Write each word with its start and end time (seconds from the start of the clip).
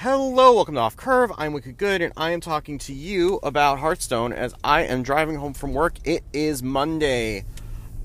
Hello, 0.00 0.52
welcome 0.52 0.74
to 0.74 0.80
Off 0.82 0.94
Curve. 0.94 1.32
I'm 1.38 1.54
Wicked 1.54 1.78
Good, 1.78 2.02
and 2.02 2.12
I 2.18 2.32
am 2.32 2.42
talking 2.42 2.76
to 2.80 2.92
you 2.92 3.40
about 3.42 3.78
Hearthstone 3.78 4.30
as 4.30 4.54
I 4.62 4.82
am 4.82 5.02
driving 5.02 5.36
home 5.36 5.54
from 5.54 5.72
work. 5.72 5.94
It 6.04 6.22
is 6.34 6.62
Monday, 6.62 7.46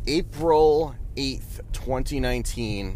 April 0.08 0.96
8th, 1.18 1.60
2019. 1.74 2.96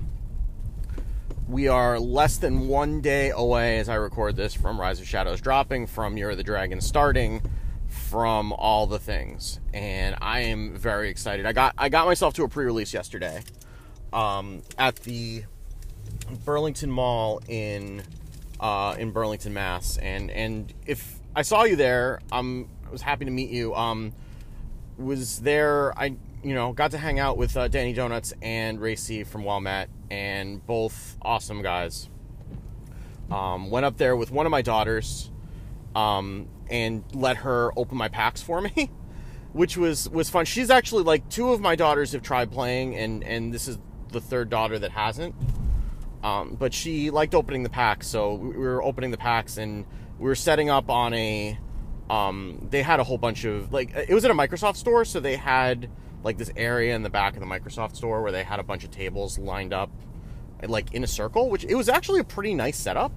We 1.49 1.67
are 1.67 1.99
less 1.99 2.37
than 2.37 2.69
one 2.69 3.01
day 3.01 3.31
away 3.31 3.79
as 3.79 3.89
I 3.89 3.95
record 3.95 4.37
this 4.37 4.53
from 4.53 4.79
Rise 4.79 5.01
of 5.01 5.07
Shadows 5.07 5.41
dropping, 5.41 5.87
from 5.87 6.15
Year 6.15 6.29
of 6.29 6.37
the 6.37 6.43
Dragon 6.43 6.79
starting, 6.79 7.41
from 7.89 8.53
all 8.53 8.87
the 8.87 8.97
things. 8.97 9.59
And 9.73 10.15
I 10.21 10.39
am 10.39 10.73
very 10.73 11.09
excited. 11.09 11.45
I 11.45 11.51
got 11.51 11.73
I 11.77 11.89
got 11.89 12.05
myself 12.05 12.33
to 12.35 12.43
a 12.43 12.47
pre-release 12.47 12.93
yesterday 12.93 13.43
um, 14.13 14.61
at 14.77 14.95
the 15.01 15.43
Burlington 16.45 16.89
Mall 16.89 17.41
in 17.49 18.01
uh, 18.59 18.95
in 18.97 19.11
Burlington, 19.11 19.53
Mass. 19.53 19.97
And 19.97 20.31
and 20.31 20.73
if 20.85 21.19
I 21.35 21.41
saw 21.41 21.63
you 21.63 21.75
there, 21.75 22.19
um, 22.31 22.69
I 22.87 22.91
was 22.91 23.01
happy 23.01 23.25
to 23.25 23.31
meet 23.31 23.49
you. 23.49 23.73
Um, 23.75 24.13
was 24.97 25.39
there? 25.39 25.97
I 25.97 26.15
you 26.43 26.53
know 26.53 26.73
got 26.73 26.91
to 26.91 26.97
hang 26.97 27.19
out 27.19 27.37
with 27.37 27.57
uh, 27.57 27.67
Danny 27.67 27.93
Donuts 27.93 28.33
and 28.41 28.79
Racy 28.79 29.23
from 29.23 29.45
Met, 29.63 29.89
and 30.09 30.65
both 30.65 31.17
awesome 31.21 31.61
guys. 31.61 32.09
Um, 33.31 33.71
went 33.71 33.85
up 33.85 33.97
there 33.97 34.15
with 34.15 34.29
one 34.29 34.45
of 34.45 34.51
my 34.51 34.61
daughters, 34.61 35.31
um, 35.95 36.47
and 36.69 37.03
let 37.13 37.37
her 37.37 37.71
open 37.75 37.97
my 37.97 38.07
packs 38.07 38.41
for 38.41 38.61
me, 38.61 38.91
which 39.53 39.77
was 39.77 40.07
was 40.09 40.29
fun. 40.29 40.45
She's 40.45 40.69
actually 40.69 41.03
like 41.03 41.27
two 41.29 41.51
of 41.51 41.59
my 41.59 41.75
daughters 41.75 42.11
have 42.11 42.21
tried 42.21 42.51
playing, 42.51 42.95
and 42.95 43.23
and 43.23 43.53
this 43.53 43.67
is 43.67 43.79
the 44.11 44.21
third 44.21 44.49
daughter 44.49 44.77
that 44.79 44.91
hasn't. 44.91 45.35
Um, 46.25 46.55
but 46.55 46.73
she 46.73 47.11
liked 47.11 47.35
opening 47.35 47.61
the 47.61 47.69
packs, 47.69 48.07
so 48.07 48.33
we 48.33 48.57
were 48.57 48.81
opening 48.81 49.11
the 49.11 49.17
packs 49.17 49.57
and 49.57 49.85
we 50.17 50.25
were 50.25 50.35
setting 50.35 50.71
up 50.71 50.89
on 50.89 51.13
a. 51.13 51.57
Um, 52.09 52.67
they 52.71 52.81
had 52.81 52.99
a 52.99 53.03
whole 53.03 53.19
bunch 53.19 53.45
of 53.45 53.71
like 53.71 53.93
it 53.95 54.13
was 54.13 54.25
at 54.25 54.31
a 54.31 54.33
Microsoft 54.33 54.77
store, 54.77 55.05
so 55.05 55.19
they 55.19 55.35
had 55.35 55.87
like 56.23 56.39
this 56.39 56.51
area 56.57 56.95
in 56.95 57.03
the 57.03 57.11
back 57.11 57.35
of 57.35 57.41
the 57.41 57.45
Microsoft 57.45 57.95
store 57.95 58.23
where 58.23 58.31
they 58.31 58.43
had 58.43 58.59
a 58.59 58.63
bunch 58.63 58.83
of 58.83 58.89
tables 58.89 59.37
lined 59.37 59.71
up, 59.71 59.91
like 60.63 60.91
in 60.95 61.03
a 61.03 61.07
circle, 61.07 61.51
which 61.51 61.63
it 61.63 61.75
was 61.75 61.89
actually 61.89 62.21
a 62.21 62.23
pretty 62.23 62.55
nice 62.55 62.77
setup, 62.77 63.11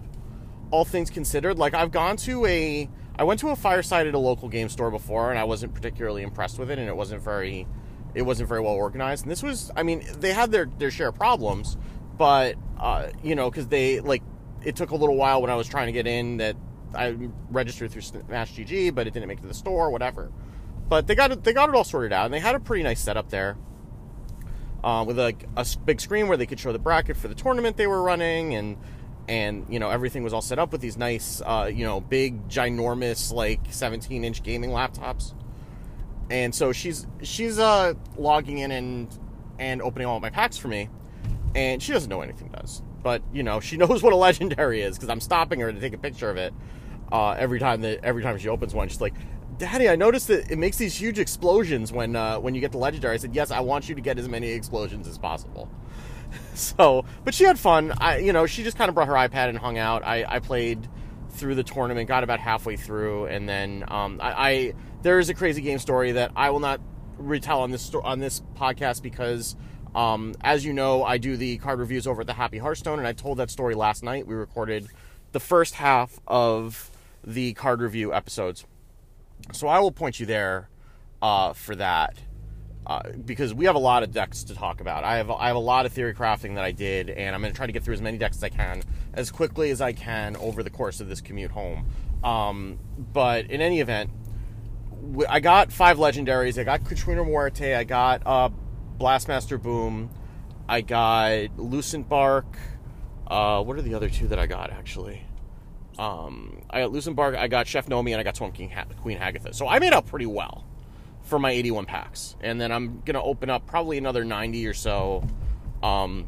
all 0.70 0.84
things 0.84 1.08
considered. 1.08 1.58
Like 1.58 1.72
I've 1.72 1.90
gone 1.90 2.18
to 2.18 2.44
a, 2.44 2.90
I 3.18 3.24
went 3.24 3.40
to 3.40 3.48
a 3.48 3.56
fireside 3.56 4.06
at 4.06 4.14
a 4.14 4.18
local 4.18 4.50
game 4.50 4.68
store 4.68 4.90
before, 4.90 5.30
and 5.30 5.38
I 5.38 5.44
wasn't 5.44 5.72
particularly 5.72 6.22
impressed 6.22 6.58
with 6.58 6.70
it, 6.70 6.78
and 6.78 6.86
it 6.86 6.96
wasn't 6.96 7.22
very, 7.22 7.66
it 8.14 8.22
wasn't 8.22 8.50
very 8.50 8.60
well 8.60 8.74
organized. 8.74 9.24
And 9.24 9.32
this 9.32 9.42
was, 9.42 9.70
I 9.74 9.82
mean, 9.82 10.04
they 10.18 10.34
had 10.34 10.52
their 10.52 10.66
their 10.78 10.90
share 10.90 11.08
of 11.08 11.14
problems, 11.14 11.78
but 12.18 12.56
uh, 12.78 13.08
you 13.22 13.34
know, 13.34 13.50
because 13.50 13.68
they 13.68 14.00
like 14.00 14.22
it 14.64 14.76
took 14.76 14.90
a 14.90 14.96
little 14.96 15.16
while 15.16 15.40
when 15.40 15.50
I 15.50 15.54
was 15.54 15.68
trying 15.68 15.86
to 15.86 15.92
get 15.92 16.06
in 16.06 16.38
that 16.38 16.56
I 16.94 17.16
registered 17.50 17.90
through 17.90 18.02
Smash 18.02 18.54
GG, 18.54 18.94
but 18.94 19.06
it 19.06 19.14
didn't 19.14 19.28
make 19.28 19.38
it 19.38 19.42
to 19.42 19.48
the 19.48 19.54
store, 19.54 19.90
whatever. 19.90 20.30
But 20.88 21.06
they 21.06 21.14
got 21.14 21.30
it, 21.30 21.44
they 21.44 21.52
got 21.52 21.68
it 21.68 21.74
all 21.74 21.84
sorted 21.84 22.12
out, 22.12 22.24
and 22.24 22.34
they 22.34 22.40
had 22.40 22.54
a 22.54 22.60
pretty 22.60 22.82
nice 22.82 23.00
setup 23.00 23.30
there. 23.30 23.56
Uh, 24.82 25.04
with 25.06 25.18
like 25.18 25.44
a, 25.56 25.62
a 25.62 25.78
big 25.84 26.00
screen 26.00 26.28
where 26.28 26.36
they 26.36 26.46
could 26.46 26.60
show 26.60 26.72
the 26.72 26.78
bracket 26.78 27.16
for 27.16 27.28
the 27.28 27.34
tournament 27.34 27.76
they 27.76 27.86
were 27.86 28.02
running, 28.02 28.54
and 28.54 28.76
and 29.28 29.66
you 29.68 29.78
know 29.78 29.90
everything 29.90 30.22
was 30.22 30.32
all 30.32 30.40
set 30.40 30.58
up 30.58 30.72
with 30.72 30.80
these 30.80 30.96
nice, 30.96 31.42
uh, 31.44 31.70
you 31.72 31.84
know, 31.84 32.00
big, 32.00 32.48
ginormous, 32.48 33.32
like 33.32 33.60
17 33.70 34.24
inch 34.24 34.42
gaming 34.42 34.70
laptops. 34.70 35.34
And 36.30 36.54
so 36.54 36.72
she's 36.72 37.06
she's 37.22 37.58
uh, 37.58 37.94
logging 38.16 38.58
in 38.58 38.70
and 38.70 39.18
and 39.58 39.82
opening 39.82 40.06
all 40.06 40.20
my 40.20 40.30
packs 40.30 40.56
for 40.56 40.68
me, 40.68 40.88
and 41.58 41.82
she 41.82 41.92
doesn't 41.92 42.08
know 42.08 42.20
anything 42.20 42.48
does. 42.48 42.82
But 43.02 43.22
you 43.32 43.42
know, 43.42 43.60
she 43.60 43.76
knows 43.82 44.02
what 44.02 44.12
a 44.12 44.16
legendary 44.16 44.80
is 44.80 44.96
because 44.96 45.10
I'm 45.10 45.20
stopping 45.20 45.60
her 45.60 45.72
to 45.72 45.80
take 45.80 45.92
a 45.92 45.98
picture 45.98 46.30
of 46.30 46.36
it 46.36 46.54
uh, 47.10 47.30
every 47.32 47.58
time 47.58 47.80
that 47.82 48.04
every 48.04 48.22
time 48.22 48.38
she 48.38 48.48
opens 48.48 48.74
one. 48.74 48.88
She's 48.88 49.00
like, 49.00 49.14
"Daddy, 49.58 49.88
I 49.88 49.96
noticed 49.96 50.28
that 50.28 50.50
it 50.50 50.58
makes 50.58 50.76
these 50.76 50.94
huge 50.94 51.18
explosions 51.18 51.92
when 51.92 52.16
uh, 52.16 52.38
when 52.38 52.54
you 52.54 52.60
get 52.60 52.72
the 52.72 52.78
legendary." 52.78 53.14
I 53.14 53.18
said, 53.18 53.34
"Yes, 53.34 53.50
I 53.50 53.60
want 53.60 53.88
you 53.88 53.94
to 53.94 54.00
get 54.00 54.18
as 54.18 54.28
many 54.28 54.48
explosions 54.50 55.08
as 55.08 55.18
possible." 55.18 55.68
so, 56.54 57.04
but 57.24 57.34
she 57.34 57.44
had 57.44 57.58
fun. 57.58 57.92
I, 57.98 58.18
you 58.18 58.32
know, 58.32 58.46
she 58.46 58.62
just 58.62 58.76
kind 58.76 58.88
of 58.88 58.94
brought 58.94 59.08
her 59.08 59.14
iPad 59.14 59.48
and 59.48 59.58
hung 59.58 59.78
out. 59.78 60.04
I, 60.04 60.24
I 60.28 60.38
played 60.38 60.88
through 61.30 61.54
the 61.54 61.62
tournament, 61.62 62.08
got 62.08 62.24
about 62.24 62.40
halfway 62.40 62.76
through, 62.76 63.26
and 63.26 63.48
then 63.48 63.84
um, 63.88 64.20
I, 64.22 64.50
I 64.50 64.74
there 65.02 65.18
is 65.18 65.28
a 65.28 65.34
crazy 65.34 65.62
game 65.62 65.78
story 65.78 66.12
that 66.12 66.32
I 66.36 66.50
will 66.50 66.60
not 66.60 66.80
retell 67.16 67.60
on 67.60 67.70
this 67.70 67.92
on 67.94 68.20
this 68.20 68.42
podcast 68.56 69.02
because 69.02 69.56
um, 69.94 70.34
as 70.42 70.64
you 70.64 70.72
know, 70.72 71.04
I 71.04 71.18
do 71.18 71.36
the 71.36 71.58
card 71.58 71.78
reviews 71.78 72.06
over 72.06 72.22
at 72.22 72.26
the 72.26 72.34
Happy 72.34 72.58
Hearthstone, 72.58 72.98
and 72.98 73.06
I 73.06 73.12
told 73.12 73.38
that 73.38 73.50
story 73.50 73.74
last 73.74 74.02
night. 74.02 74.26
We 74.26 74.34
recorded 74.34 74.88
the 75.32 75.40
first 75.40 75.74
half 75.74 76.18
of 76.26 76.90
the 77.24 77.52
card 77.54 77.80
review 77.80 78.12
episodes, 78.12 78.64
so 79.52 79.68
I 79.68 79.80
will 79.80 79.92
point 79.92 80.20
you 80.20 80.26
there 80.26 80.68
uh, 81.22 81.52
for 81.52 81.74
that 81.76 82.18
uh, 82.88 83.02
because 83.24 83.52
we 83.52 83.66
have 83.66 83.74
a 83.74 83.80
lot 83.80 84.02
of 84.02 84.12
decks 84.12 84.44
to 84.44 84.54
talk 84.54 84.80
about. 84.80 85.04
I 85.04 85.16
have 85.16 85.30
I 85.30 85.48
have 85.48 85.56
a 85.56 85.60
lot 85.60 85.84
of 85.84 85.92
theory 85.92 86.14
crafting 86.14 86.54
that 86.54 86.64
I 86.64 86.72
did, 86.72 87.10
and 87.10 87.34
I'm 87.34 87.40
going 87.42 87.52
to 87.52 87.56
try 87.56 87.66
to 87.66 87.72
get 87.72 87.84
through 87.84 87.94
as 87.94 88.02
many 88.02 88.18
decks 88.18 88.38
as 88.38 88.44
I 88.44 88.48
can 88.48 88.82
as 89.12 89.30
quickly 89.30 89.70
as 89.70 89.80
I 89.80 89.92
can 89.92 90.36
over 90.36 90.62
the 90.62 90.70
course 90.70 91.00
of 91.00 91.08
this 91.08 91.20
commute 91.20 91.50
home. 91.50 91.86
Um, 92.24 92.78
but 93.12 93.50
in 93.50 93.60
any 93.60 93.80
event, 93.80 94.10
I 95.28 95.40
got 95.40 95.70
five 95.70 95.98
legendaries. 95.98 96.58
I 96.58 96.64
got 96.64 96.84
Catrina 96.84 97.24
Muerte. 97.24 97.74
I 97.74 97.84
got 97.84 98.26
uh, 98.26 98.50
Blastmaster 98.98 99.60
Boom. 99.60 100.10
I 100.68 100.80
got 100.80 101.58
Lucent 101.58 102.08
Bark. 102.08 102.46
Uh, 103.26 103.62
what 103.62 103.76
are 103.76 103.82
the 103.82 103.94
other 103.94 104.08
two 104.08 104.28
that 104.28 104.38
I 104.38 104.46
got 104.46 104.70
actually? 104.70 105.22
Um, 105.98 106.62
I 106.70 106.80
got 106.80 106.92
Lucent 106.92 107.16
Bark. 107.16 107.34
I 107.34 107.48
got 107.48 107.66
Chef 107.66 107.86
Nomi, 107.86 108.12
and 108.12 108.20
I 108.20 108.22
got 108.22 108.36
Swamp 108.36 108.54
King 108.54 108.70
ha- 108.70 108.84
Queen 109.00 109.18
Hagatha. 109.18 109.54
So 109.54 109.66
I 109.66 109.78
made 109.78 109.92
out 109.92 110.06
pretty 110.06 110.26
well 110.26 110.64
for 111.22 111.38
my 111.38 111.50
81 111.50 111.86
packs, 111.86 112.36
and 112.40 112.60
then 112.60 112.70
I'm 112.72 113.02
gonna 113.04 113.22
open 113.22 113.50
up 113.50 113.66
probably 113.66 113.98
another 113.98 114.24
90 114.24 114.66
or 114.66 114.74
so 114.74 115.26
um, 115.82 116.26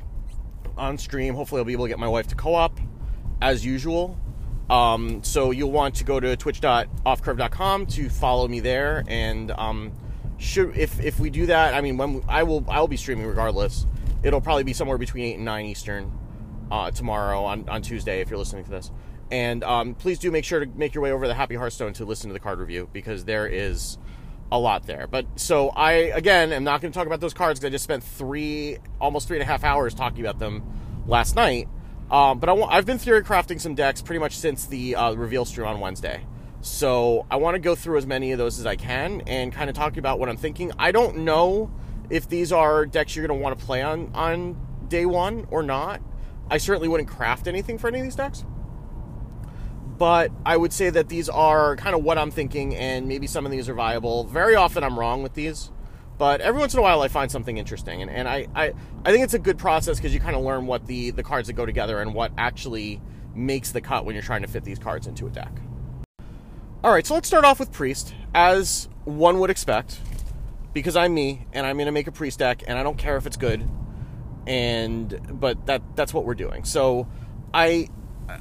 on 0.76 0.98
stream. 0.98 1.34
Hopefully, 1.34 1.60
I'll 1.60 1.64
be 1.64 1.72
able 1.72 1.84
to 1.84 1.88
get 1.88 1.98
my 1.98 2.08
wife 2.08 2.26
to 2.28 2.34
co-op 2.34 2.78
as 3.40 3.64
usual. 3.64 4.18
Um, 4.68 5.24
so 5.24 5.50
you'll 5.50 5.72
want 5.72 5.96
to 5.96 6.04
go 6.04 6.20
to 6.20 6.36
twitch.offcurve.com 6.36 7.86
to 7.86 8.08
follow 8.08 8.46
me 8.46 8.60
there 8.60 9.02
and 9.08 9.50
um, 9.52 9.92
should 10.40 10.76
if 10.76 10.98
if 11.00 11.20
we 11.20 11.30
do 11.30 11.46
that, 11.46 11.74
I 11.74 11.80
mean, 11.80 11.96
when 11.96 12.24
I 12.26 12.42
will 12.42 12.64
I 12.68 12.80
will 12.80 12.88
be 12.88 12.96
streaming 12.96 13.26
regardless. 13.26 13.86
It'll 14.22 14.40
probably 14.40 14.64
be 14.64 14.72
somewhere 14.72 14.98
between 14.98 15.24
eight 15.24 15.36
and 15.36 15.44
nine 15.44 15.66
Eastern 15.66 16.12
uh, 16.70 16.90
tomorrow 16.90 17.44
on 17.44 17.68
on 17.68 17.82
Tuesday 17.82 18.20
if 18.20 18.30
you're 18.30 18.38
listening 18.38 18.64
to 18.64 18.70
this. 18.70 18.90
And 19.30 19.62
um, 19.62 19.94
please 19.94 20.18
do 20.18 20.30
make 20.30 20.44
sure 20.44 20.64
to 20.64 20.66
make 20.66 20.94
your 20.94 21.02
way 21.02 21.12
over 21.12 21.24
to 21.24 21.28
the 21.28 21.34
Happy 21.34 21.54
Hearthstone 21.54 21.92
to 21.94 22.04
listen 22.04 22.28
to 22.30 22.34
the 22.34 22.40
card 22.40 22.58
review 22.58 22.88
because 22.92 23.24
there 23.24 23.46
is 23.46 23.96
a 24.50 24.58
lot 24.58 24.86
there. 24.86 25.06
But 25.06 25.26
so 25.36 25.68
I 25.68 25.92
again 25.92 26.52
am 26.52 26.64
not 26.64 26.80
going 26.80 26.90
to 26.92 26.98
talk 26.98 27.06
about 27.06 27.20
those 27.20 27.34
cards 27.34 27.60
because 27.60 27.68
I 27.68 27.72
just 27.72 27.84
spent 27.84 28.02
three 28.02 28.78
almost 29.00 29.28
three 29.28 29.36
and 29.36 29.42
a 29.42 29.46
half 29.46 29.62
hours 29.62 29.94
talking 29.94 30.20
about 30.20 30.38
them 30.38 30.62
last 31.06 31.36
night. 31.36 31.68
Um, 32.10 32.40
but 32.40 32.48
I 32.48 32.54
I've 32.54 32.86
been 32.86 32.98
theory 32.98 33.22
crafting 33.22 33.60
some 33.60 33.74
decks 33.74 34.02
pretty 34.02 34.18
much 34.18 34.36
since 34.36 34.66
the 34.66 34.96
uh, 34.96 35.12
reveal 35.12 35.44
stream 35.44 35.68
on 35.68 35.80
Wednesday. 35.80 36.24
So 36.62 37.26
I 37.30 37.36
want 37.36 37.54
to 37.54 37.58
go 37.58 37.74
through 37.74 37.98
as 37.98 38.06
many 38.06 38.32
of 38.32 38.38
those 38.38 38.58
as 38.58 38.66
I 38.66 38.76
can 38.76 39.22
and 39.26 39.52
kind 39.52 39.70
of 39.70 39.76
talk 39.76 39.96
about 39.96 40.18
what 40.18 40.28
I'm 40.28 40.36
thinking. 40.36 40.72
I 40.78 40.92
don't 40.92 41.18
know 41.18 41.70
if 42.10 42.28
these 42.28 42.52
are 42.52 42.84
decks 42.84 43.16
you're 43.16 43.26
going 43.26 43.38
to 43.38 43.42
want 43.42 43.58
to 43.58 43.64
play 43.64 43.82
on 43.82 44.10
on 44.14 44.60
day 44.88 45.06
one 45.06 45.46
or 45.50 45.62
not. 45.62 46.02
I 46.50 46.58
certainly 46.58 46.88
wouldn't 46.88 47.08
craft 47.08 47.46
anything 47.46 47.78
for 47.78 47.88
any 47.88 48.00
of 48.00 48.04
these 48.04 48.16
decks. 48.16 48.44
But 49.96 50.32
I 50.44 50.56
would 50.56 50.72
say 50.72 50.90
that 50.90 51.08
these 51.08 51.28
are 51.28 51.76
kind 51.76 51.94
of 51.94 52.02
what 52.02 52.18
I'm 52.18 52.30
thinking, 52.30 52.74
and 52.74 53.06
maybe 53.06 53.26
some 53.26 53.44
of 53.44 53.52
these 53.52 53.68
are 53.68 53.74
viable. 53.74 54.24
Very 54.24 54.56
often 54.56 54.82
I'm 54.82 54.98
wrong 54.98 55.22
with 55.22 55.34
these, 55.34 55.70
but 56.18 56.40
every 56.40 56.58
once 56.58 56.72
in 56.72 56.80
a 56.80 56.82
while 56.82 57.02
I 57.02 57.08
find 57.08 57.30
something 57.30 57.58
interesting. 57.58 58.02
And, 58.02 58.10
and 58.10 58.26
I, 58.26 58.46
I, 58.54 58.72
I 59.04 59.12
think 59.12 59.24
it's 59.24 59.34
a 59.34 59.38
good 59.38 59.58
process 59.58 59.98
because 59.98 60.12
you 60.12 60.20
kind 60.20 60.34
of 60.34 60.42
learn 60.42 60.66
what 60.66 60.86
the, 60.86 61.10
the 61.10 61.22
cards 61.22 61.48
that 61.48 61.52
go 61.52 61.66
together 61.66 62.00
and 62.00 62.14
what 62.14 62.32
actually 62.38 63.00
makes 63.34 63.72
the 63.72 63.80
cut 63.80 64.04
when 64.04 64.14
you're 64.14 64.22
trying 64.22 64.42
to 64.42 64.48
fit 64.48 64.64
these 64.64 64.78
cards 64.78 65.06
into 65.06 65.26
a 65.26 65.30
deck. 65.30 65.52
All 66.82 66.90
right, 66.90 67.06
so 67.06 67.12
let's 67.12 67.28
start 67.28 67.44
off 67.44 67.60
with 67.60 67.72
Priest, 67.72 68.14
as 68.34 68.88
one 69.04 69.38
would 69.40 69.50
expect, 69.50 70.00
because 70.72 70.96
I'm 70.96 71.12
me 71.12 71.46
and 71.52 71.66
I'm 71.66 71.76
going 71.76 71.84
to 71.84 71.92
make 71.92 72.06
a 72.06 72.12
Priest 72.12 72.38
deck, 72.38 72.62
and 72.66 72.78
I 72.78 72.82
don't 72.82 72.96
care 72.96 73.18
if 73.18 73.26
it's 73.26 73.36
good, 73.36 73.68
and 74.46 75.38
but 75.38 75.66
that 75.66 75.82
that's 75.94 76.14
what 76.14 76.24
we're 76.24 76.34
doing. 76.34 76.64
So, 76.64 77.06
I, 77.52 77.88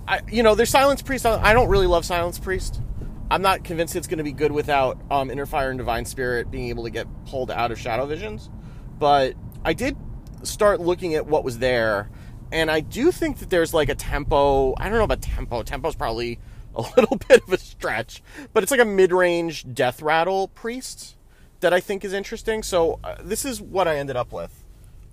I 0.07 0.21
you 0.31 0.41
know, 0.41 0.55
there's 0.55 0.69
Silence 0.69 1.01
Priest. 1.01 1.25
I 1.25 1.51
don't 1.51 1.67
really 1.67 1.85
love 1.85 2.05
Silence 2.05 2.39
Priest. 2.39 2.81
I'm 3.29 3.41
not 3.41 3.65
convinced 3.65 3.97
it's 3.97 4.07
going 4.07 4.19
to 4.19 4.23
be 4.23 4.31
good 4.31 4.53
without 4.53 4.97
um, 5.11 5.29
Inner 5.29 5.45
Fire 5.45 5.69
and 5.69 5.77
Divine 5.77 6.05
Spirit 6.05 6.49
being 6.49 6.69
able 6.69 6.85
to 6.85 6.91
get 6.91 7.07
pulled 7.25 7.51
out 7.51 7.71
of 7.73 7.77
Shadow 7.77 8.05
Visions, 8.05 8.49
but 8.97 9.33
I 9.65 9.73
did 9.73 9.97
start 10.43 10.79
looking 10.79 11.13
at 11.13 11.27
what 11.27 11.43
was 11.43 11.59
there, 11.59 12.09
and 12.53 12.71
I 12.71 12.79
do 12.79 13.11
think 13.11 13.39
that 13.39 13.49
there's 13.49 13.73
like 13.73 13.89
a 13.89 13.95
tempo. 13.95 14.75
I 14.77 14.87
don't 14.87 14.97
know 14.97 15.03
about 15.03 15.21
tempo. 15.21 15.61
Tempo's 15.63 15.95
probably 15.95 16.39
a 16.75 16.81
little 16.81 17.17
bit 17.27 17.43
of 17.43 17.53
a 17.53 17.57
stretch, 17.57 18.21
but 18.53 18.63
it's 18.63 18.71
like 18.71 18.79
a 18.79 18.85
mid-range 18.85 19.73
death 19.73 20.01
rattle 20.01 20.47
priest 20.49 21.15
that 21.59 21.73
I 21.73 21.79
think 21.79 22.05
is 22.05 22.13
interesting. 22.13 22.63
So 22.63 22.99
uh, 23.03 23.15
this 23.21 23.45
is 23.45 23.61
what 23.61 23.87
I 23.87 23.97
ended 23.97 24.15
up 24.15 24.31
with. 24.31 24.63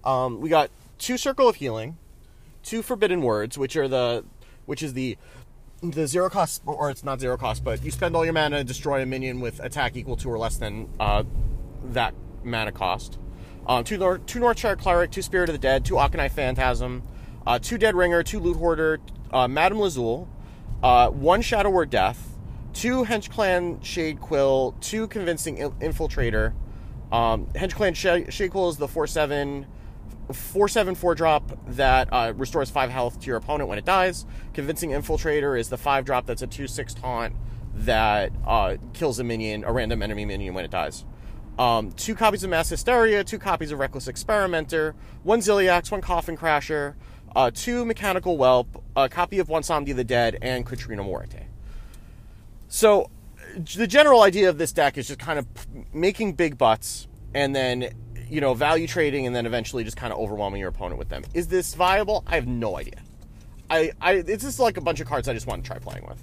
Um, 0.05 0.41
we 0.41 0.49
got 0.49 0.71
two 0.99 1.17
circle 1.17 1.49
of 1.49 1.57
healing, 1.57 1.97
two 2.63 2.83
forbidden 2.83 3.23
words, 3.23 3.59
which 3.59 3.77
are 3.77 3.89
the 3.89 4.25
which 4.67 4.83
is 4.83 4.93
the 4.95 5.17
the 5.83 6.07
zero 6.07 6.29
cost, 6.29 6.63
or 6.65 6.91
it's 6.91 7.05
not 7.05 7.21
zero 7.21 7.37
cost, 7.37 7.65
but 7.65 7.85
you 7.85 7.91
spend 7.91 8.17
all 8.17 8.25
your 8.25 8.33
mana 8.33 8.59
to 8.59 8.65
destroy 8.65 9.03
a 9.03 9.07
minion 9.07 9.41
with 9.41 9.61
attack 9.61 9.97
equal 9.97 10.17
to 10.17 10.31
or 10.31 10.39
less 10.39 10.57
than 10.57 10.89
uh, 10.99 11.23
that 11.85 12.15
mana 12.45 12.73
cost. 12.73 13.19
Um, 13.67 13.85
two, 13.85 13.99
Nor- 13.99 14.19
two 14.19 14.39
Northshire 14.41 14.79
Cleric, 14.79 15.11
two 15.11 15.23
Spirit 15.23 15.49
of 15.49 15.55
the 15.55 15.59
Dead, 15.59 15.85
two 15.85 15.95
Akanai 15.95 16.31
Phantasm, 16.31 17.03
uh, 17.47 17.59
two 17.59 17.79
Dead 17.79 17.95
Ringer, 17.95 18.23
two 18.23 18.39
Loot 18.39 18.57
Hoarder, 18.57 19.01
uh, 19.33 19.49
Madame 19.49 19.79
Lazul, 19.79 20.29
uh, 20.87 21.11
one 21.11 21.43
Shadow 21.43 21.69
Word 21.69 21.91
Death, 21.91 22.37
two 22.73 23.05
Hench 23.05 23.29
Clan 23.29 23.81
Shade 23.83 24.21
Quill, 24.21 24.77
two 24.81 25.09
Convincing 25.09 25.57
Infiltrator. 25.57 26.55
Um, 27.11 27.47
Hench 27.57 27.75
Clan 27.75 27.93
Shade, 27.93 28.51
Quill 28.53 28.69
is 28.69 28.77
the 28.77 28.87
4 28.87 29.09
7 29.09 29.67
4 30.33 30.69
7 30.69 30.95
4 30.95 31.15
drop 31.17 31.59
that 31.67 32.09
uh, 32.13 32.33
restores 32.37 32.71
5 32.71 32.91
health 32.91 33.19
to 33.19 33.27
your 33.27 33.37
opponent 33.37 33.69
when 33.69 33.79
it 33.79 33.85
dies. 33.85 34.27
Convincing 34.55 34.91
Infiltrator 34.91 35.59
is 35.59 35.71
the 35.71 35.77
5 35.77 36.05
drop 36.05 36.25
that's 36.25 36.43
a 36.43 36.47
2 36.47 36.69
6 36.69 36.95
taunt 36.95 37.35
that 37.75 38.31
uh, 38.47 38.77
kills 38.93 39.19
a 39.19 39.25
minion, 39.25 39.65
a 39.65 39.73
random 39.73 40.03
enemy 40.03 40.25
minion 40.25 40.55
when 40.55 40.65
it 40.65 40.71
dies. 40.71 41.05
Um, 41.59 41.91
two 41.93 42.15
copies 42.15 42.45
of 42.45 42.51
Mass 42.51 42.69
Hysteria, 42.69 43.25
two 43.25 43.39
copies 43.41 43.73
of 43.73 43.81
Reckless 43.81 44.07
Experimenter, 44.07 44.95
one 45.25 45.41
Ziliax, 45.41 45.91
one 45.91 46.01
Coffin 46.01 46.37
Crasher, 46.37 46.95
uh, 47.37 47.51
two 47.53 47.85
Mechanical 47.85 48.37
Whelp, 48.37 48.83
a 48.97 49.09
copy 49.09 49.39
of 49.39 49.49
Bwonsamdi 49.49 49.95
the 49.95 50.03
Dead, 50.03 50.39
and 50.41 50.65
Catrina 50.65 51.05
Muerte. 51.05 51.47
So, 52.69 53.11
the 53.77 53.87
general 53.87 54.23
idea 54.23 54.49
of 54.49 54.59
this 54.59 54.73
deck 54.73 54.99
is 54.99 55.07
just 55.07 55.21
kind 55.21 55.39
of 55.39 55.47
making 55.95 56.33
big 56.33 56.59
butts 56.59 57.07
and 57.35 57.55
then, 57.55 57.91
you 58.29 58.41
know, 58.41 58.55
value 58.55 58.87
trading 58.87 59.27
and 59.27 59.37
then 59.37 59.47
eventually 59.47 59.85
just 59.85 59.97
kind 59.97 60.13
of 60.13 60.19
overwhelming 60.19 60.61
your 60.61 60.71
opponent 60.71 60.99
with 60.99 61.09
them. 61.09 61.23
Is 61.33 61.47
this 61.47 61.75
viable? 61.75 62.25
I 62.27 62.35
have 62.35 62.47
no 62.47 62.77
idea. 62.77 62.97
I, 63.71 63.93
I 64.01 64.15
it's 64.15 64.45
just 64.45 64.59
like 64.59 64.77
a 64.77 64.81
bunch 64.81 65.01
of 65.01 65.07
cards 65.07 65.29
I 65.29 65.35
just 65.35 65.47
want 65.47 65.63
to 65.63 65.69
try 65.69 65.79
playing 65.79 66.07
with. 66.07 66.23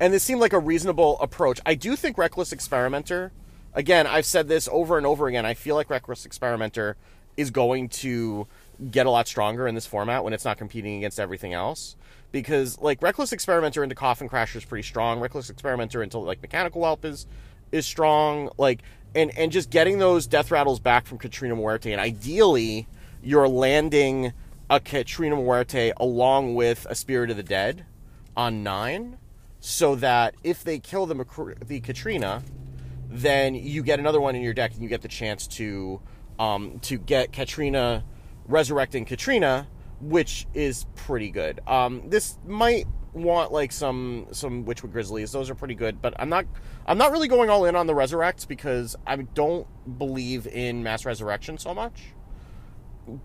And 0.00 0.12
this 0.12 0.22
seemed 0.22 0.40
like 0.40 0.52
a 0.52 0.58
reasonable 0.58 1.18
approach. 1.20 1.60
I 1.64 1.74
do 1.74 1.96
think 1.96 2.18
Reckless 2.18 2.52
Experimenter 2.52 3.32
again, 3.74 4.06
I've 4.06 4.26
said 4.26 4.48
this 4.48 4.68
over 4.70 4.98
and 4.98 5.06
over 5.06 5.28
again. 5.28 5.46
I 5.46 5.54
feel 5.54 5.76
like 5.76 5.90
Reckless 5.90 6.26
Experimenter 6.26 6.96
is 7.36 7.50
going 7.50 7.88
to 7.88 8.46
get 8.90 9.06
a 9.06 9.10
lot 9.10 9.28
stronger 9.28 9.66
in 9.66 9.74
this 9.74 9.86
format 9.86 10.24
when 10.24 10.32
it's 10.32 10.44
not 10.44 10.58
competing 10.58 10.96
against 10.96 11.20
everything 11.20 11.52
else. 11.52 11.96
Because 12.32 12.78
like 12.80 13.00
Reckless 13.00 13.32
Experimenter 13.32 13.82
into 13.82 13.94
Coffin 13.94 14.28
Crasher 14.28 14.56
is 14.56 14.64
pretty 14.64 14.82
strong. 14.82 15.20
Reckless 15.20 15.50
Experimenter 15.50 16.02
into 16.02 16.18
like 16.18 16.42
Mechanical 16.42 16.80
Whelp 16.80 17.04
is 17.04 17.26
is 17.70 17.86
strong. 17.86 18.50
Like 18.58 18.82
and 19.14 19.36
and 19.38 19.52
just 19.52 19.70
getting 19.70 19.98
those 19.98 20.26
death 20.26 20.50
rattles 20.50 20.80
back 20.80 21.06
from 21.06 21.18
Catrina 21.18 21.54
Muerte 21.54 21.92
and 21.92 22.00
ideally 22.00 22.88
you're 23.22 23.48
landing 23.48 24.32
a 24.68 24.80
Catrina 24.80 25.36
Muerte 25.36 25.92
along 25.96 26.54
with 26.54 26.86
a 26.88 26.94
Spirit 26.94 27.30
of 27.30 27.36
the 27.36 27.42
Dead 27.42 27.84
on 28.36 28.62
nine, 28.62 29.18
so 29.60 29.94
that 29.96 30.34
if 30.42 30.64
they 30.64 30.78
kill 30.78 31.06
the 31.06 31.56
the 31.64 31.80
Catrina, 31.80 32.42
then 33.08 33.54
you 33.54 33.82
get 33.82 33.98
another 33.98 34.20
one 34.20 34.34
in 34.34 34.42
your 34.42 34.54
deck 34.54 34.72
and 34.72 34.82
you 34.82 34.88
get 34.88 35.02
the 35.02 35.08
chance 35.08 35.46
to 35.46 36.00
um, 36.38 36.78
to 36.80 36.98
get 36.98 37.32
Catrina 37.32 38.04
resurrecting 38.46 39.04
Catrina, 39.04 39.68
which 40.00 40.46
is 40.54 40.86
pretty 40.96 41.30
good. 41.30 41.60
Um, 41.66 42.02
this 42.08 42.38
might 42.46 42.86
want 43.12 43.52
like 43.52 43.72
some 43.72 44.26
some 44.32 44.64
Witchwood 44.64 44.92
Grizzlies; 44.92 45.32
those 45.32 45.50
are 45.50 45.54
pretty 45.54 45.74
good. 45.74 46.02
But 46.02 46.14
I'm 46.18 46.28
not 46.28 46.46
I'm 46.86 46.98
not 46.98 47.12
really 47.12 47.28
going 47.28 47.50
all 47.50 47.64
in 47.64 47.76
on 47.76 47.86
the 47.86 47.94
resurrects 47.94 48.46
because 48.46 48.96
I 49.06 49.16
don't 49.16 49.66
believe 49.98 50.46
in 50.46 50.82
mass 50.82 51.04
resurrection 51.04 51.58
so 51.58 51.74
much. 51.74 52.12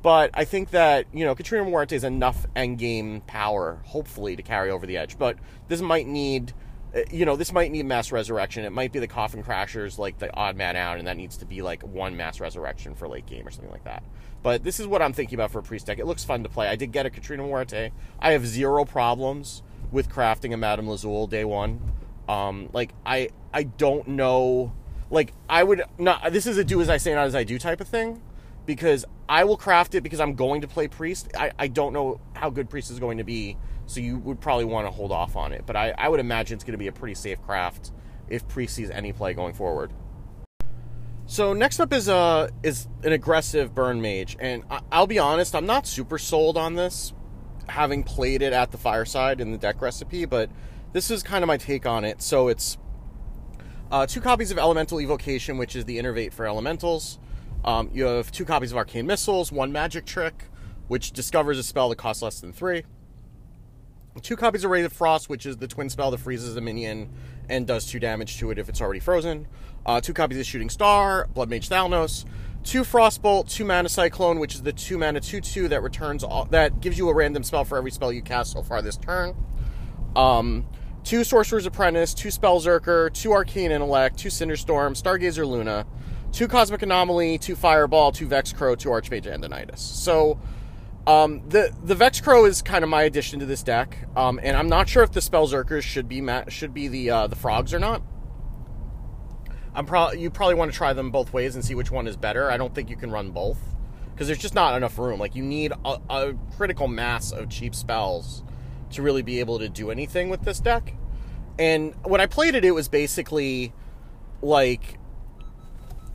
But 0.01 0.31
I 0.33 0.43
think 0.45 0.71
that 0.71 1.05
you 1.13 1.25
know 1.25 1.35
Catrina 1.35 1.65
Muerte 1.65 1.95
is 1.95 2.03
enough 2.03 2.45
endgame 2.55 3.25
power, 3.27 3.81
hopefully, 3.85 4.35
to 4.35 4.43
carry 4.43 4.69
over 4.69 4.85
the 4.85 4.97
edge. 4.97 5.17
But 5.17 5.37
this 5.67 5.81
might 5.81 6.07
need 6.07 6.53
you 7.11 7.25
know, 7.25 7.35
this 7.35 7.51
might 7.51 7.71
need 7.71 7.85
mass 7.85 8.11
resurrection. 8.11 8.65
It 8.65 8.71
might 8.71 8.91
be 8.91 8.99
the 8.99 9.07
coffin 9.07 9.43
crashers, 9.43 9.97
like 9.97 10.17
the 10.17 10.33
odd 10.35 10.55
man 10.55 10.75
out, 10.75 10.97
and 10.97 11.07
that 11.07 11.17
needs 11.17 11.37
to 11.37 11.45
be 11.45 11.61
like 11.61 11.83
one 11.83 12.17
mass 12.17 12.39
resurrection 12.39 12.95
for 12.95 13.07
late 13.07 13.25
game 13.25 13.47
or 13.47 13.51
something 13.51 13.71
like 13.71 13.83
that. 13.83 14.03
But 14.41 14.63
this 14.63 14.79
is 14.79 14.87
what 14.87 15.01
I'm 15.01 15.13
thinking 15.13 15.35
about 15.35 15.51
for 15.51 15.59
a 15.59 15.63
priest 15.63 15.85
deck. 15.85 15.99
It 15.99 16.05
looks 16.05 16.23
fun 16.23 16.43
to 16.43 16.49
play. 16.49 16.67
I 16.67 16.75
did 16.75 16.91
get 16.91 17.05
a 17.05 17.09
Catrina 17.09 17.43
Muerte. 17.43 17.91
I 18.19 18.31
have 18.31 18.45
zero 18.45 18.85
problems 18.85 19.61
with 19.91 20.09
crafting 20.09 20.53
a 20.53 20.57
Madame 20.57 20.87
Lazul 20.87 21.29
day 21.29 21.45
one. 21.45 21.79
Um, 22.27 22.69
like 22.73 22.93
I, 23.05 23.29
I 23.53 23.63
don't 23.63 24.07
know. 24.07 24.73
Like 25.11 25.33
I 25.47 25.63
would 25.63 25.83
not. 25.97 26.31
This 26.31 26.47
is 26.47 26.57
a 26.57 26.63
do 26.63 26.81
as 26.81 26.89
I 26.89 26.97
say, 26.97 27.13
not 27.13 27.27
as 27.27 27.35
I 27.35 27.43
do 27.43 27.59
type 27.59 27.81
of 27.81 27.87
thing, 27.87 28.21
because 28.65 29.05
I 29.27 29.43
will 29.43 29.57
craft 29.57 29.93
it 29.93 30.01
because 30.01 30.19
I'm 30.19 30.35
going 30.35 30.61
to 30.61 30.67
play 30.67 30.87
priest. 30.87 31.29
I, 31.37 31.51
I 31.59 31.67
don't 31.67 31.93
know 31.93 32.19
how 32.33 32.49
good 32.49 32.69
priest 32.69 32.89
is 32.89 32.99
going 32.99 33.19
to 33.19 33.23
be 33.23 33.57
so 33.89 33.99
you 33.99 34.19
would 34.19 34.39
probably 34.39 34.65
want 34.65 34.85
to 34.85 34.91
hold 34.91 35.11
off 35.11 35.35
on 35.35 35.51
it. 35.51 35.65
But 35.65 35.75
I, 35.75 35.93
I 35.97 36.09
would 36.09 36.19
imagine 36.19 36.55
it's 36.55 36.63
going 36.63 36.73
to 36.73 36.77
be 36.77 36.87
a 36.87 36.91
pretty 36.91 37.15
safe 37.15 37.41
craft 37.41 37.91
if 38.27 38.47
Priest 38.47 38.75
sees 38.75 38.91
any 38.91 39.11
play 39.11 39.33
going 39.33 39.53
forward. 39.53 39.91
So 41.25 41.53
next 41.53 41.79
up 41.79 41.91
is 41.91 42.07
a 42.07 42.15
uh, 42.15 42.49
is 42.63 42.87
an 43.03 43.13
aggressive 43.13 43.73
burn 43.73 44.01
mage, 44.01 44.37
and 44.39 44.63
I, 44.69 44.99
will 44.99 45.07
be 45.07 45.19
honest, 45.19 45.55
I'm 45.55 45.65
not 45.65 45.85
super 45.85 46.17
sold 46.17 46.57
on 46.57 46.75
this, 46.75 47.13
having 47.67 48.03
played 48.03 48.41
it 48.41 48.53
at 48.53 48.71
the 48.71 48.77
fireside 48.77 49.41
in 49.41 49.51
the 49.51 49.57
deck 49.57 49.81
recipe. 49.81 50.25
But 50.25 50.49
this 50.93 51.11
is 51.11 51.21
kind 51.23 51.43
of 51.43 51.47
my 51.47 51.57
take 51.57 51.85
on 51.85 52.03
it. 52.03 52.21
So 52.21 52.47
it's 52.47 52.77
uh, 53.91 54.05
two 54.05 54.21
copies 54.21 54.51
of 54.51 54.57
Elemental 54.57 54.99
Evocation, 55.01 55.57
which 55.57 55.75
is 55.75 55.85
the 55.85 55.97
innervate 55.99 56.33
for 56.33 56.47
elementals. 56.47 57.19
Um, 57.65 57.89
you 57.93 58.05
have 58.05 58.31
two 58.31 58.45
copies 58.45 58.71
of 58.71 58.77
Arcane 58.77 59.05
Missiles, 59.05 59.51
one 59.51 59.71
Magic 59.71 60.05
Trick, 60.05 60.45
which 60.87 61.11
discovers 61.11 61.57
a 61.57 61.63
spell 61.63 61.89
that 61.89 61.97
costs 61.97 62.21
less 62.21 62.39
than 62.39 62.53
three 62.53 62.83
two 64.19 64.35
copies 64.35 64.63
of 64.63 64.71
Ray 64.71 64.83
of 64.83 64.93
Frost, 64.93 65.29
which 65.29 65.45
is 65.45 65.57
the 65.57 65.67
twin 65.67 65.89
spell 65.89 66.11
that 66.11 66.19
freezes 66.19 66.55
a 66.55 66.61
minion 66.61 67.11
and 67.49 67.65
does 67.65 67.85
two 67.85 67.99
damage 67.99 68.37
to 68.37 68.51
it 68.51 68.59
if 68.59 68.69
it's 68.69 68.81
already 68.81 68.99
frozen. 68.99 69.47
Uh, 69.85 69.99
two 70.01 70.13
copies 70.13 70.39
of 70.39 70.45
Shooting 70.45 70.69
Star, 70.69 71.27
Blood 71.33 71.49
Mage 71.49 71.69
Thalnos. 71.69 72.25
Two 72.63 72.81
Frostbolt, 72.81 73.49
two 73.49 73.63
Mana 73.63 73.87
Cyclone, 73.87 74.37
which 74.37 74.53
is 74.53 74.61
the 74.61 74.73
two 74.73 74.97
mana 74.97 75.21
two 75.21 75.39
two 75.39 75.69
that 75.69 75.81
returns 75.81 76.25
all, 76.25 76.45
that 76.45 76.81
gives 76.81 76.97
you 76.97 77.07
a 77.07 77.13
random 77.13 77.41
spell 77.41 77.63
for 77.63 77.77
every 77.77 77.89
spell 77.89 78.11
you 78.11 78.21
cast 78.21 78.51
so 78.51 78.61
far 78.61 78.81
this 78.81 78.97
turn. 78.97 79.33
Um, 80.15 80.67
two 81.03 81.23
Sorcerer's 81.23 81.65
Apprentice, 81.65 82.13
two 82.13 82.27
Spellzerker, 82.29 83.13
two 83.13 83.31
Arcane 83.31 83.71
Intellect, 83.71 84.17
two 84.17 84.27
Cinderstorm, 84.27 85.01
Stargazer 85.01 85.47
Luna, 85.47 85.87
two 86.33 86.49
Cosmic 86.49 86.81
Anomaly, 86.81 87.37
two 87.37 87.55
Fireball, 87.55 88.11
two 88.11 88.27
Vex 88.27 88.51
Crow, 88.51 88.75
two 88.75 88.89
Archmage 88.89 89.25
Antonidas. 89.25 89.79
So 89.79 90.37
um, 91.07 91.47
the 91.47 91.73
the 91.83 91.95
Vex 91.95 92.21
Crow 92.21 92.45
is 92.45 92.61
kind 92.61 92.83
of 92.83 92.89
my 92.89 93.03
addition 93.03 93.39
to 93.39 93.45
this 93.45 93.63
deck, 93.63 94.07
um, 94.15 94.39
and 94.43 94.55
I'm 94.55 94.67
not 94.67 94.87
sure 94.89 95.03
if 95.03 95.11
the 95.11 95.19
Spellzerkers 95.19 95.81
should 95.83 96.07
be 96.07 96.21
ma- 96.21 96.47
should 96.49 96.73
be 96.73 96.87
the 96.87 97.09
uh, 97.09 97.27
the 97.27 97.35
frogs 97.35 97.73
or 97.73 97.79
not. 97.79 98.03
I'm 99.73 99.85
pro- 99.85 100.11
you 100.11 100.29
probably 100.29 100.55
want 100.55 100.71
to 100.71 100.77
try 100.77 100.93
them 100.93 101.11
both 101.11 101.31
ways 101.31 101.55
and 101.55 101.63
see 101.63 101.75
which 101.75 101.91
one 101.91 102.07
is 102.07 102.17
better. 102.17 102.51
I 102.51 102.57
don't 102.57 102.73
think 102.73 102.89
you 102.89 102.95
can 102.97 103.11
run 103.11 103.31
both 103.31 103.59
because 104.11 104.27
there's 104.27 104.39
just 104.39 104.55
not 104.55 104.75
enough 104.75 104.97
room. 104.97 105.19
Like 105.19 105.35
you 105.35 105.43
need 105.43 105.71
a, 105.85 105.99
a 106.09 106.33
critical 106.57 106.87
mass 106.87 107.31
of 107.31 107.49
cheap 107.49 107.73
spells 107.73 108.43
to 108.91 109.01
really 109.01 109.21
be 109.21 109.39
able 109.39 109.59
to 109.59 109.69
do 109.69 109.91
anything 109.91 110.29
with 110.29 110.41
this 110.41 110.59
deck. 110.59 110.93
And 111.57 111.93
when 112.03 112.19
I 112.19 112.25
played 112.25 112.55
it, 112.55 112.65
it 112.65 112.71
was 112.71 112.89
basically 112.89 113.73
like 114.41 114.99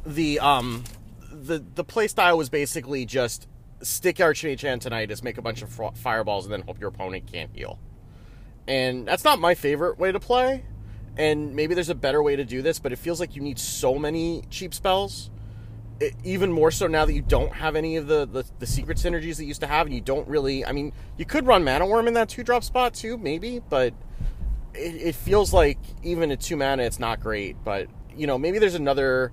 the 0.04 0.38
um 0.40 0.84
the 1.30 1.64
the 1.74 1.84
play 1.84 2.08
style 2.08 2.36
was 2.36 2.50
basically 2.50 3.06
just 3.06 3.48
stick 3.84 4.16
Archmage 4.16 5.10
is 5.10 5.22
make 5.22 5.38
a 5.38 5.42
bunch 5.42 5.62
of 5.62 5.96
fireballs, 5.96 6.44
and 6.44 6.52
then 6.52 6.62
hope 6.62 6.80
your 6.80 6.88
opponent 6.88 7.30
can't 7.30 7.50
heal. 7.54 7.78
And 8.66 9.06
that's 9.06 9.24
not 9.24 9.38
my 9.38 9.54
favorite 9.54 9.98
way 9.98 10.12
to 10.12 10.20
play. 10.20 10.64
And 11.16 11.54
maybe 11.54 11.74
there's 11.74 11.90
a 11.90 11.94
better 11.94 12.22
way 12.22 12.36
to 12.36 12.44
do 12.44 12.62
this, 12.62 12.78
but 12.78 12.92
it 12.92 12.96
feels 12.96 13.20
like 13.20 13.36
you 13.36 13.42
need 13.42 13.58
so 13.58 13.98
many 13.98 14.42
cheap 14.50 14.74
spells. 14.74 15.30
It, 16.00 16.14
even 16.24 16.50
more 16.50 16.72
so 16.72 16.88
now 16.88 17.04
that 17.04 17.12
you 17.12 17.22
don't 17.22 17.52
have 17.52 17.76
any 17.76 17.96
of 17.96 18.08
the, 18.08 18.26
the, 18.26 18.44
the, 18.58 18.66
secret 18.66 18.98
synergies 18.98 19.36
that 19.36 19.44
you 19.44 19.48
used 19.48 19.60
to 19.60 19.68
have, 19.68 19.86
and 19.86 19.94
you 19.94 20.00
don't 20.00 20.26
really. 20.26 20.64
I 20.64 20.72
mean, 20.72 20.92
you 21.16 21.24
could 21.24 21.46
run 21.46 21.62
Mana 21.62 21.84
Wyrm 21.84 22.08
in 22.08 22.14
that 22.14 22.28
two 22.28 22.42
drop 22.42 22.64
spot 22.64 22.94
too, 22.94 23.16
maybe, 23.16 23.60
but 23.68 23.94
it, 24.74 24.94
it 24.96 25.14
feels 25.14 25.52
like 25.52 25.78
even 26.02 26.32
at 26.32 26.40
two 26.40 26.56
mana, 26.56 26.82
it's 26.82 26.98
not 26.98 27.20
great. 27.20 27.56
But, 27.64 27.88
you 28.16 28.26
know, 28.26 28.38
maybe 28.38 28.58
there's 28.58 28.74
another 28.74 29.32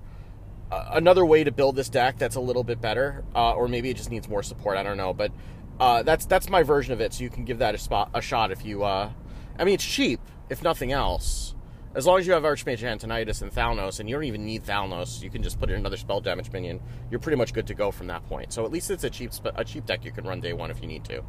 another 0.92 1.24
way 1.24 1.44
to 1.44 1.52
build 1.52 1.76
this 1.76 1.88
deck 1.88 2.18
that's 2.18 2.36
a 2.36 2.40
little 2.40 2.64
bit 2.64 2.80
better, 2.80 3.24
uh, 3.34 3.52
or 3.52 3.68
maybe 3.68 3.90
it 3.90 3.96
just 3.96 4.10
needs 4.10 4.28
more 4.28 4.42
support. 4.42 4.76
I 4.76 4.82
don't 4.82 4.96
know, 4.96 5.12
but 5.12 5.32
uh, 5.80 6.02
that's 6.02 6.26
that's 6.26 6.48
my 6.48 6.62
version 6.62 6.92
of 6.92 7.00
it. 7.00 7.14
So 7.14 7.24
you 7.24 7.30
can 7.30 7.44
give 7.44 7.58
that 7.58 7.74
a 7.74 7.78
spot 7.78 8.10
a 8.14 8.20
shot 8.20 8.50
if 8.50 8.64
you. 8.64 8.84
Uh, 8.84 9.10
I 9.58 9.64
mean, 9.64 9.74
it's 9.74 9.84
cheap 9.84 10.20
if 10.48 10.62
nothing 10.62 10.92
else. 10.92 11.54
As 11.94 12.06
long 12.06 12.18
as 12.18 12.26
you 12.26 12.32
have 12.32 12.42
Archmage 12.42 12.82
Antonidas 12.82 13.42
and 13.42 13.52
Thalnos, 13.52 14.00
and 14.00 14.08
you 14.08 14.14
don't 14.14 14.24
even 14.24 14.46
need 14.46 14.64
Thalnos, 14.64 15.22
you 15.22 15.28
can 15.28 15.42
just 15.42 15.60
put 15.60 15.68
in 15.68 15.76
another 15.76 15.98
spell 15.98 16.22
damage 16.22 16.50
minion. 16.50 16.80
You're 17.10 17.20
pretty 17.20 17.36
much 17.36 17.52
good 17.52 17.66
to 17.66 17.74
go 17.74 17.90
from 17.90 18.06
that 18.06 18.24
point. 18.26 18.50
So 18.50 18.64
at 18.64 18.72
least 18.72 18.90
it's 18.90 19.04
a 19.04 19.10
cheap 19.10 19.32
a 19.44 19.64
cheap 19.64 19.84
deck 19.84 20.04
you 20.04 20.12
can 20.12 20.24
run 20.24 20.40
day 20.40 20.54
one 20.54 20.70
if 20.70 20.80
you 20.80 20.86
need 20.86 21.04
to. 21.04 21.22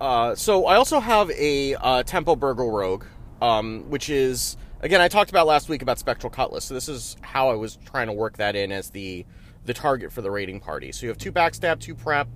Uh, 0.00 0.34
so 0.34 0.66
I 0.66 0.76
also 0.76 1.00
have 1.00 1.30
a 1.30 1.74
uh, 1.74 2.02
Tempo 2.02 2.34
Burgle 2.34 2.70
Rogue, 2.70 3.04
um, 3.42 3.90
which 3.90 4.08
is 4.08 4.56
again, 4.80 5.00
I 5.00 5.08
talked 5.08 5.30
about 5.30 5.46
last 5.46 5.68
week 5.68 5.82
about 5.82 5.98
Spectral 5.98 6.30
Cutlass. 6.30 6.64
So 6.64 6.74
this 6.74 6.88
is 6.88 7.16
how 7.22 7.50
I 7.50 7.54
was 7.54 7.78
trying 7.84 8.06
to 8.06 8.12
work 8.12 8.36
that 8.36 8.56
in 8.56 8.72
as 8.72 8.90
the 8.90 9.24
the 9.64 9.74
target 9.74 10.12
for 10.12 10.20
the 10.20 10.30
raiding 10.30 10.60
party. 10.60 10.92
So 10.92 11.06
you 11.06 11.08
have 11.08 11.16
two 11.16 11.32
backstab, 11.32 11.80
two 11.80 11.94
prep, 11.94 12.28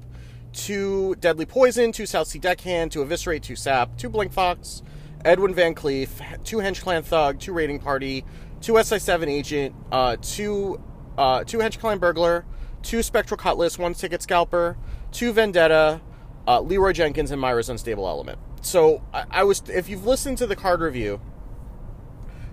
two 0.53 1.15
Deadly 1.17 1.45
Poison, 1.45 1.93
two 1.93 2.07
South 2.07 2.27
Sea 2.27 2.39
Deckhand, 2.39 2.93
two 2.93 3.03
Eviscerate, 3.03 3.43
two 3.43 3.57
Sap, 3.57 3.99
two 3.99 4.09
Blink 4.09 4.33
Fox, 4.33 4.83
Edwin 5.25 5.53
Van 5.55 5.75
Cleef, 5.75 6.43
two 6.45 6.57
Hench 6.57 6.81
Clan 6.81 7.03
Thug, 7.03 7.39
two 7.39 7.53
Raiding 7.53 7.81
Party, 7.81 8.25
two 8.61 8.75
SI7 8.75 9.29
Agent, 9.29 9.75
uh, 9.93 10.17
two 10.23 10.81
uh, 11.19 11.45
two 11.45 11.59
Hench 11.59 11.79
Clan 11.79 11.99
Burglar, 11.99 12.45
two 12.83 13.03
Spectral 13.03 13.37
Cutlass, 13.37 13.79
one 13.79 13.95
Ticket 13.95 14.23
Scalper, 14.23 14.77
two 15.13 15.33
Vendetta, 15.33 16.01
uh, 16.47 16.61
Leeroy 16.61 16.93
Jenkins, 16.93 17.31
and 17.31 17.41
Myra's 17.41 17.69
Unstable 17.69 18.07
Element. 18.07 18.39
So 18.63 19.03
I, 19.13 19.25
I 19.31 19.45
was, 19.45 19.63
if 19.69 19.89
you've 19.89 20.07
listened 20.07 20.39
to 20.39 20.47
the 20.47 20.57
card 20.57 20.81
review, 20.81 21.21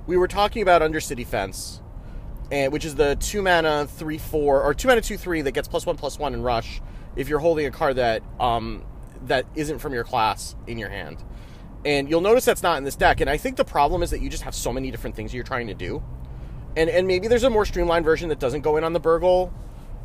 we 0.08 0.18
were 0.18 0.28
talking 0.28 0.62
about 0.62 0.82
Undercity 0.82 1.26
Fence, 1.26 1.82
and 2.52 2.72
which 2.72 2.86
is 2.86 2.96
the 2.96 3.16
two 3.16 3.42
mana 3.42 3.88
three 3.88 4.18
four 4.18 4.62
or 4.62 4.74
two 4.74 4.88
mana 4.88 5.02
two 5.02 5.18
three 5.18 5.42
that 5.42 5.52
gets 5.52 5.68
plus 5.68 5.86
one 5.86 5.98
plus 5.98 6.20
one 6.20 6.34
in 6.34 6.42
rush 6.42 6.82
if 7.16 7.30
you're 7.30 7.40
holding 7.40 7.66
a 7.66 7.72
card 7.72 7.96
that 7.96 8.22
um 8.40 8.84
that 9.24 9.46
isn't 9.56 9.80
from 9.80 9.94
your 9.94 10.04
class 10.04 10.56
in 10.68 10.78
your 10.78 10.90
hand. 10.90 11.24
And 11.86 12.10
you'll 12.10 12.22
notice 12.22 12.46
that's 12.46 12.64
not 12.64 12.78
in 12.78 12.84
this 12.84 12.96
deck. 12.96 13.22
And 13.22 13.30
I 13.30 13.38
think 13.38 13.58
the 13.58 13.66
problem 13.66 14.02
is 14.02 14.10
that 14.10 14.20
you 14.20 14.30
just 14.30 14.44
have 14.44 14.56
so 14.56 14.74
many 14.74 14.90
different 14.90 15.16
things 15.16 15.34
you're 15.34 15.44
trying 15.44 15.68
to 15.68 15.74
do. 15.74 16.04
And 16.76 16.90
and 16.90 17.08
maybe 17.08 17.28
there's 17.28 17.44
a 17.44 17.50
more 17.50 17.66
streamlined 17.66 18.06
version 18.06 18.30
that 18.30 18.40
doesn't 18.40 18.62
go 18.62 18.78
in 18.78 18.84
on 18.84 18.94
the 18.94 19.00
burgle 19.00 19.54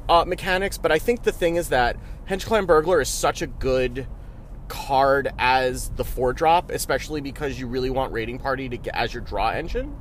uh, 0.08 0.24
mechanics. 0.26 0.78
But 0.78 0.92
I 0.92 0.98
think 0.98 1.22
the 1.22 1.32
thing 1.32 1.56
is 1.56 1.70
that 1.70 1.96
Hench 2.28 2.46
Clan 2.46 2.66
Burglar 2.66 3.00
is 3.00 3.08
such 3.08 3.42
a 3.42 3.46
good 3.46 4.06
card 4.70 5.28
as 5.38 5.90
the 5.90 6.04
four 6.04 6.32
drop, 6.32 6.70
especially 6.70 7.20
because 7.20 7.60
you 7.60 7.66
really 7.66 7.90
want 7.90 8.12
Raiding 8.12 8.38
Party 8.38 8.70
to 8.70 8.78
get 8.78 8.94
as 8.94 9.12
your 9.12 9.22
draw 9.22 9.50
engine. 9.50 9.94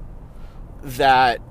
That 0.83 1.41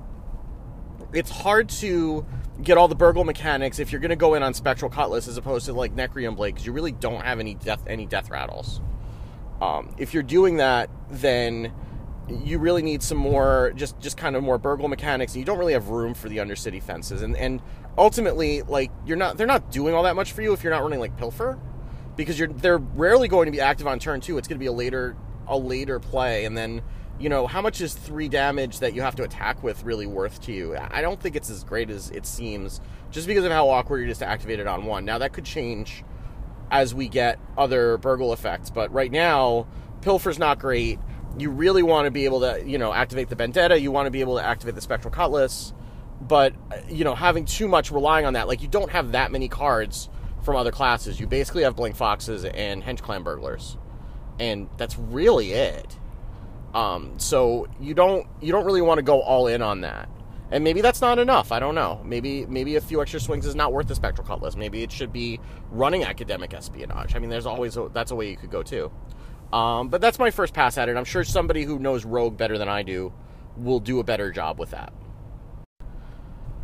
it's 1.13 1.29
hard 1.29 1.69
to 1.69 2.25
get 2.63 2.77
all 2.77 2.87
the 2.87 2.95
burgle 2.95 3.23
mechanics 3.23 3.77
if 3.77 3.91
you're 3.91 4.01
going 4.01 4.09
to 4.09 4.15
go 4.15 4.33
in 4.33 4.41
on 4.41 4.53
Spectral 4.53 4.89
Cutlass 4.89 5.27
as 5.27 5.37
opposed 5.37 5.65
to 5.67 5.73
like 5.73 5.95
Necrium 5.95 6.35
Blade 6.35 6.55
because 6.55 6.65
you 6.65 6.73
really 6.73 6.91
don't 6.91 7.21
have 7.21 7.39
any 7.39 7.53
death 7.53 7.83
any 7.85 8.07
death 8.07 8.31
rattles. 8.31 8.81
Um, 9.61 9.93
if 9.97 10.13
you're 10.13 10.23
doing 10.23 10.57
that, 10.57 10.89
then 11.09 11.73
you 12.29 12.57
really 12.59 12.81
need 12.81 13.03
some 13.03 13.17
more 13.17 13.73
just 13.75 13.99
just 13.99 14.17
kind 14.17 14.35
of 14.35 14.43
more 14.43 14.57
burgle 14.57 14.87
mechanics 14.87 15.33
and 15.33 15.39
you 15.39 15.45
don't 15.45 15.57
really 15.57 15.73
have 15.73 15.89
room 15.89 16.13
for 16.13 16.29
the 16.29 16.37
undercity 16.37 16.81
fences 16.81 17.23
and 17.23 17.35
and 17.35 17.59
ultimately 17.97 18.61
like 18.61 18.91
you're 19.03 19.17
not 19.17 19.35
they're 19.35 19.47
not 19.47 19.71
doing 19.71 19.95
all 19.95 20.03
that 20.03 20.15
much 20.15 20.31
for 20.31 20.43
you 20.43 20.53
if 20.53 20.63
you're 20.63 20.71
not 20.71 20.83
running 20.83 20.99
like 20.99 21.17
pilfer 21.17 21.57
because 22.19 22.37
they're 22.57 22.77
rarely 22.77 23.29
going 23.29 23.45
to 23.45 23.51
be 23.51 23.61
active 23.61 23.87
on 23.87 23.97
turn 23.97 24.19
two. 24.19 24.37
It's 24.37 24.45
going 24.45 24.57
to 24.57 24.59
be 24.59 24.65
a 24.65 24.73
later 24.73 25.15
a 25.47 25.57
later 25.57 26.01
play. 26.01 26.43
And 26.43 26.57
then 26.57 26.81
you 27.17 27.29
know 27.29 27.47
how 27.47 27.61
much 27.61 27.79
is 27.79 27.93
three 27.93 28.27
damage 28.27 28.79
that 28.79 28.93
you 28.93 29.01
have 29.01 29.15
to 29.15 29.23
attack 29.23 29.63
with 29.63 29.85
really 29.85 30.05
worth 30.05 30.41
to 30.41 30.51
you? 30.51 30.75
I 30.75 31.01
don't 31.01 31.17
think 31.17 31.37
it's 31.37 31.49
as 31.49 31.63
great 31.63 31.89
as 31.89 32.11
it 32.11 32.25
seems 32.25 32.81
just 33.09 33.25
because 33.25 33.45
of 33.45 33.53
how 33.53 33.69
awkward 33.69 34.03
it 34.03 34.09
is 34.09 34.17
to 34.17 34.25
activate 34.25 34.59
it 34.59 34.67
on 34.67 34.83
one. 34.83 35.05
Now 35.05 35.19
that 35.19 35.31
could 35.31 35.45
change 35.45 36.03
as 36.69 36.93
we 36.93 37.07
get 37.07 37.39
other 37.57 37.97
burgle 37.97 38.33
effects 38.33 38.69
but 38.69 38.91
right 38.93 39.11
now 39.11 39.65
pilfer's 40.01 40.37
not 40.37 40.59
great. 40.59 40.99
You 41.37 41.51
really 41.51 41.83
want 41.83 42.05
to 42.05 42.11
be 42.11 42.25
able 42.25 42.41
to, 42.41 42.61
you 42.65 42.77
know, 42.77 42.93
activate 42.93 43.29
the 43.29 43.35
Vendetta. 43.35 43.79
You 43.79 43.91
want 43.91 44.07
to 44.07 44.11
be 44.11 44.19
able 44.19 44.37
to 44.37 44.43
activate 44.43 44.75
the 44.75 44.81
Spectral 44.81 45.13
Cutlass. 45.13 45.73
But, 46.21 46.53
uh, 46.71 46.77
you 46.89 47.05
know, 47.05 47.15
having 47.15 47.45
too 47.45 47.69
much 47.69 47.91
relying 47.91 48.25
on 48.25 48.33
that, 48.33 48.47
like, 48.47 48.61
you 48.61 48.67
don't 48.67 48.91
have 48.91 49.13
that 49.13 49.31
many 49.31 49.47
cards 49.47 50.09
from 50.41 50.55
other 50.55 50.71
classes. 50.71 51.19
You 51.19 51.27
basically 51.27 51.63
have 51.63 51.75
Blink 51.75 51.95
Foxes 51.95 52.45
and 52.45 52.83
Hench 52.83 53.01
Clan 53.01 53.23
Burglars. 53.23 53.77
And 54.39 54.69
that's 54.77 54.97
really 54.97 55.51
it. 55.51 55.97
Um, 56.73 57.17
so 57.17 57.67
you 57.79 57.93
don't 57.93 58.27
you 58.41 58.51
don't 58.51 58.65
really 58.65 58.81
want 58.81 58.99
to 58.99 59.03
go 59.03 59.21
all 59.21 59.47
in 59.47 59.61
on 59.61 59.81
that. 59.81 60.09
And 60.51 60.63
maybe 60.63 60.81
that's 60.81 61.01
not 61.01 61.19
enough. 61.19 61.51
I 61.51 61.59
don't 61.59 61.75
know. 61.75 62.01
Maybe 62.03 62.45
maybe 62.45 62.75
a 62.75 62.81
few 62.81 63.01
extra 63.01 63.19
swings 63.19 63.45
is 63.45 63.55
not 63.55 63.73
worth 63.73 63.87
the 63.87 63.95
spectral 63.95 64.25
cutlass. 64.25 64.55
Maybe 64.55 64.81
it 64.81 64.91
should 64.91 65.13
be 65.13 65.39
running 65.71 66.03
academic 66.03 66.53
espionage. 66.53 67.15
I 67.15 67.19
mean, 67.19 67.29
there's 67.29 67.45
always 67.45 67.77
a, 67.77 67.89
that's 67.93 68.11
a 68.11 68.15
way 68.15 68.29
you 68.29 68.37
could 68.37 68.51
go 68.51 68.63
too. 68.63 68.91
Um, 69.53 69.89
but 69.89 70.01
that's 70.01 70.19
my 70.19 70.31
first 70.31 70.53
pass 70.53 70.77
at 70.77 70.89
it. 70.89 70.97
I'm 70.97 71.05
sure 71.05 71.23
somebody 71.23 71.63
who 71.63 71.79
knows 71.79 72.05
Rogue 72.05 72.37
better 72.37 72.57
than 72.57 72.69
I 72.69 72.83
do 72.83 73.13
will 73.57 73.79
do 73.79 73.99
a 73.99 74.03
better 74.03 74.31
job 74.31 74.59
with 74.59 74.71
that. 74.71 74.93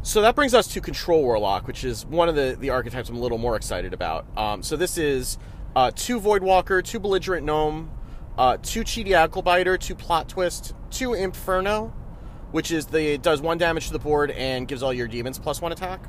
So 0.05 0.21
that 0.21 0.35
brings 0.35 0.53
us 0.53 0.67
to 0.67 0.81
Control 0.81 1.23
Warlock, 1.23 1.65
which 1.65 1.83
is 1.83 2.05
one 2.05 2.29
of 2.29 2.35
the, 2.35 2.55
the 2.59 2.69
archetypes 2.69 3.09
I'm 3.09 3.15
a 3.15 3.19
little 3.19 3.39
more 3.39 3.55
excited 3.55 3.91
about. 3.91 4.27
Um, 4.37 4.61
so 4.61 4.75
this 4.75 4.99
is 4.99 5.39
uh, 5.75 5.89
two 5.95 6.21
Voidwalker, 6.21 6.83
two 6.83 6.99
Belligerent 6.99 7.43
Gnome, 7.43 7.89
uh, 8.37 8.57
two 8.61 8.81
Cheaty 8.81 9.43
Biter, 9.43 9.79
two 9.79 9.95
Plot 9.95 10.29
Twist, 10.29 10.75
two 10.91 11.09
Impferno, 11.09 11.91
which 12.51 12.69
is 12.69 12.85
the 12.85 13.15
it 13.15 13.23
does 13.23 13.41
one 13.41 13.57
damage 13.57 13.87
to 13.87 13.93
the 13.93 13.99
board 13.99 14.29
and 14.29 14.67
gives 14.67 14.83
all 14.83 14.93
your 14.93 15.07
demons 15.07 15.39
plus 15.39 15.59
one 15.59 15.71
attack. 15.71 16.05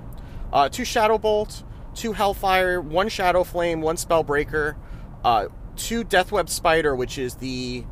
Uh, 0.52 0.68
two 0.68 0.84
Shadow 0.84 1.16
Bolt, 1.16 1.64
two 1.94 2.12
Hellfire, 2.12 2.82
one 2.82 3.08
Shadow 3.08 3.44
Flame, 3.44 3.80
one 3.80 3.96
Spellbreaker, 3.96 4.76
uh, 5.24 5.46
two 5.74 6.04
Deathweb 6.04 6.50
Spider, 6.50 6.94
which 6.94 7.16
is 7.16 7.36
the 7.36 7.86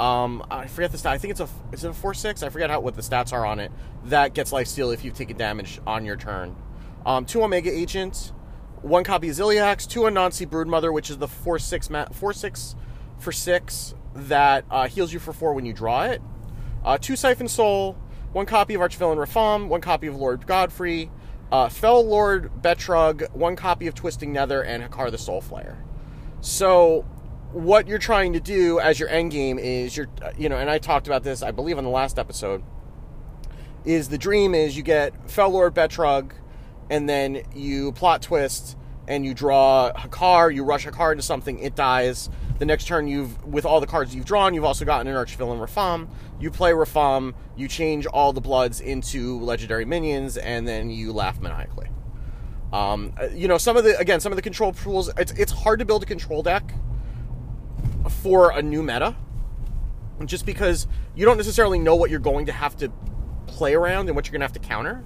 um, 0.00 0.42
I 0.50 0.66
forget 0.66 0.92
the 0.92 0.98
stat. 0.98 1.12
I 1.12 1.18
think 1.18 1.32
it's 1.32 1.40
a 1.40 1.48
is 1.72 1.84
it 1.84 1.90
a 1.90 1.92
four 1.92 2.14
six? 2.14 2.42
I 2.42 2.48
forget 2.48 2.70
how 2.70 2.80
what 2.80 2.94
the 2.94 3.02
stats 3.02 3.34
are 3.34 3.44
on 3.44 3.60
it. 3.60 3.70
That 4.06 4.32
gets 4.32 4.50
life 4.50 4.66
steal 4.66 4.90
if 4.90 5.04
you've 5.04 5.14
taken 5.14 5.36
damage 5.36 5.78
on 5.86 6.06
your 6.06 6.16
turn. 6.16 6.56
Um, 7.04 7.26
two 7.26 7.42
Omega 7.42 7.70
Agents, 7.70 8.32
one 8.80 9.04
copy 9.04 9.28
of 9.28 9.36
Ziliax, 9.36 9.86
two 9.86 10.00
Aranasi 10.00 10.46
Broodmother, 10.46 10.90
which 10.90 11.10
is 11.10 11.18
the 11.18 11.28
four 11.28 11.58
six 11.58 11.90
ma- 11.90 12.06
four 12.06 12.32
six 12.32 12.76
for 13.18 13.30
six 13.30 13.94
that 14.14 14.64
uh, 14.70 14.88
heals 14.88 15.12
you 15.12 15.18
for 15.18 15.34
four 15.34 15.52
when 15.52 15.66
you 15.66 15.74
draw 15.74 16.04
it. 16.04 16.22
Uh, 16.82 16.96
two 16.96 17.14
Siphon 17.14 17.46
Soul, 17.46 17.92
one 18.32 18.46
copy 18.46 18.72
of 18.72 18.80
Archvillain 18.80 19.18
Rafaam, 19.18 19.68
one 19.68 19.82
copy 19.82 20.06
of 20.06 20.16
Lord 20.16 20.46
Godfrey, 20.46 21.10
uh, 21.52 21.68
Fel 21.68 22.06
Lord 22.06 22.50
Betrug, 22.62 23.30
one 23.34 23.54
copy 23.54 23.86
of 23.86 23.94
Twisting 23.94 24.32
Nether, 24.32 24.62
and 24.62 24.82
Hakkar 24.82 25.10
the 25.10 25.18
Soul 25.18 25.42
Flayer. 25.42 25.76
So 26.40 27.04
what 27.52 27.88
you're 27.88 27.98
trying 27.98 28.32
to 28.32 28.40
do 28.40 28.78
as 28.80 29.00
your 29.00 29.08
end 29.08 29.30
game 29.30 29.58
is 29.58 29.96
you're 29.96 30.08
you 30.38 30.48
know 30.48 30.56
and 30.56 30.70
i 30.70 30.78
talked 30.78 31.08
about 31.08 31.24
this 31.24 31.42
i 31.42 31.50
believe 31.50 31.78
on 31.78 31.84
the 31.84 31.90
last 31.90 32.18
episode 32.18 32.62
is 33.84 34.08
the 34.08 34.18
dream 34.18 34.54
is 34.54 34.76
you 34.76 34.82
get 34.82 35.30
Fel 35.30 35.50
Lord 35.50 35.74
Betrug, 35.74 36.32
and 36.90 37.08
then 37.08 37.42
you 37.54 37.92
plot 37.92 38.22
twist 38.22 38.76
and 39.08 39.24
you 39.24 39.34
draw 39.34 39.88
a 39.88 39.92
Hakkar, 39.94 40.54
you 40.54 40.62
rush 40.62 40.86
a 40.86 40.92
Hakkar 40.92 41.12
into 41.12 41.22
something, 41.22 41.58
it 41.58 41.74
dies. 41.74 42.30
The 42.58 42.66
next 42.66 42.86
turn 42.86 43.08
you've 43.08 43.42
with 43.44 43.64
all 43.64 43.80
the 43.80 43.86
cards 43.86 44.14
you've 44.14 44.26
drawn, 44.26 44.54
you've 44.54 44.64
also 44.64 44.84
gotten 44.84 45.06
an 45.06 45.14
Archvillain 45.14 45.58
Rafaam. 45.58 46.08
You 46.38 46.50
play 46.50 46.72
Rafaam, 46.72 47.34
you 47.56 47.68
change 47.68 48.06
all 48.06 48.32
the 48.32 48.40
bloods 48.40 48.80
into 48.80 49.40
legendary 49.40 49.86
minions, 49.86 50.36
and 50.36 50.68
then 50.68 50.90
you 50.90 51.12
laugh 51.12 51.40
maniacally. 51.40 51.88
Um, 52.72 53.14
you 53.32 53.48
know, 53.48 53.58
some 53.58 53.76
of 53.76 53.84
the 53.84 53.98
again, 53.98 54.20
some 54.20 54.30
of 54.30 54.36
the 54.36 54.42
control 54.42 54.72
tools. 54.72 55.10
It's 55.16 55.32
it's 55.32 55.50
hard 55.50 55.78
to 55.78 55.84
build 55.84 56.02
a 56.02 56.06
control 56.06 56.42
deck 56.42 56.72
for 58.08 58.50
a 58.50 58.62
new 58.62 58.82
meta 58.82 59.16
just 60.24 60.46
because 60.46 60.86
you 61.14 61.24
don't 61.24 61.36
necessarily 61.36 61.78
know 61.78 61.96
what 61.96 62.10
you're 62.10 62.18
going 62.18 62.46
to 62.46 62.52
have 62.52 62.76
to 62.76 62.92
play 63.46 63.74
around 63.74 64.08
and 64.08 64.16
what 64.16 64.26
you're 64.26 64.32
going 64.32 64.40
to 64.40 64.44
have 64.44 64.52
to 64.52 64.58
counter. 64.60 65.04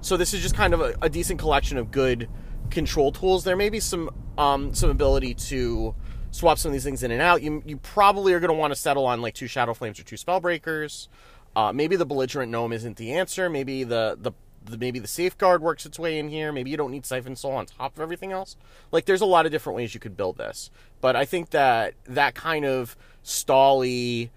So 0.00 0.16
this 0.16 0.32
is 0.32 0.42
just 0.42 0.54
kind 0.54 0.72
of 0.72 0.80
a, 0.80 0.94
a 1.02 1.08
decent 1.08 1.38
collection 1.38 1.76
of 1.76 1.90
good 1.90 2.28
control 2.70 3.12
tools. 3.12 3.44
There 3.44 3.56
may 3.56 3.68
be 3.68 3.80
some 3.80 4.10
um, 4.38 4.72
some 4.74 4.90
ability 4.90 5.34
to 5.34 5.94
swap 6.30 6.58
some 6.58 6.70
of 6.70 6.72
these 6.72 6.84
things 6.84 7.02
in 7.02 7.10
and 7.10 7.20
out. 7.20 7.42
You 7.42 7.62
you 7.66 7.76
probably 7.76 8.32
are 8.32 8.40
going 8.40 8.50
to 8.50 8.54
want 8.56 8.72
to 8.72 8.78
settle 8.78 9.06
on 9.06 9.20
like 9.20 9.34
two 9.34 9.46
Shadow 9.46 9.74
Flames 9.74 9.98
or 10.00 10.04
two 10.04 10.16
Spellbreakers. 10.16 11.08
Uh, 11.54 11.72
maybe 11.72 11.96
the 11.96 12.06
belligerent 12.06 12.50
gnome 12.50 12.72
isn't 12.72 12.96
the 12.96 13.12
answer. 13.12 13.50
Maybe 13.50 13.84
the, 13.84 14.16
the 14.18 14.32
the 14.49 14.49
maybe 14.78 14.98
the 14.98 15.08
safeguard 15.08 15.62
works 15.62 15.86
its 15.86 15.98
way 15.98 16.18
in 16.18 16.28
here. 16.28 16.52
Maybe 16.52 16.70
you 16.70 16.76
don't 16.76 16.90
need 16.90 17.06
Siphon 17.06 17.36
Soul 17.36 17.52
on 17.52 17.66
top 17.66 17.96
of 17.96 18.00
everything 18.00 18.32
else. 18.32 18.56
Like 18.92 19.04
there's 19.04 19.20
a 19.20 19.26
lot 19.26 19.46
of 19.46 19.52
different 19.52 19.76
ways 19.76 19.94
you 19.94 20.00
could 20.00 20.16
build 20.16 20.36
this. 20.38 20.70
But 21.00 21.16
I 21.16 21.24
think 21.24 21.50
that 21.50 21.94
that 22.04 22.34
kind 22.34 22.64
of 22.64 22.96
stally, 23.24 24.30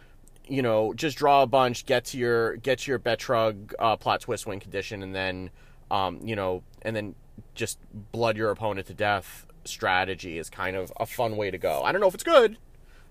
you 0.48 0.62
know, 0.62 0.94
just 0.94 1.18
draw 1.18 1.44
a 1.44 1.48
bunch, 1.48 1.86
get 1.86 2.06
to 2.06 2.18
your 2.18 2.58
get 2.58 2.80
to 2.80 2.92
your 2.92 3.00
Betrug 3.00 3.74
uh, 3.80 3.96
plot 3.98 4.22
twist 4.22 4.48
win 4.48 4.60
condition, 4.60 5.04
and 5.04 5.14
then 5.14 5.50
um, 5.92 6.20
you 6.24 6.36
know, 6.36 6.64
and 6.82 6.96
then 6.96 7.16
just 7.56 7.78
blood 8.12 8.38
your 8.38 8.50
opponent 8.52 8.88
to 8.88 8.94
death 8.94 9.46
strategy 9.66 10.38
is 10.38 10.50
kind 10.50 10.76
of 10.76 10.92
a 11.00 11.06
fun 11.06 11.38
way 11.38 11.52
to 11.52 11.58
go. 11.58 11.82
I 11.84 11.92
don't 11.92 12.02
know 12.02 12.08
if 12.08 12.14
it's 12.14 12.24
good. 12.24 12.58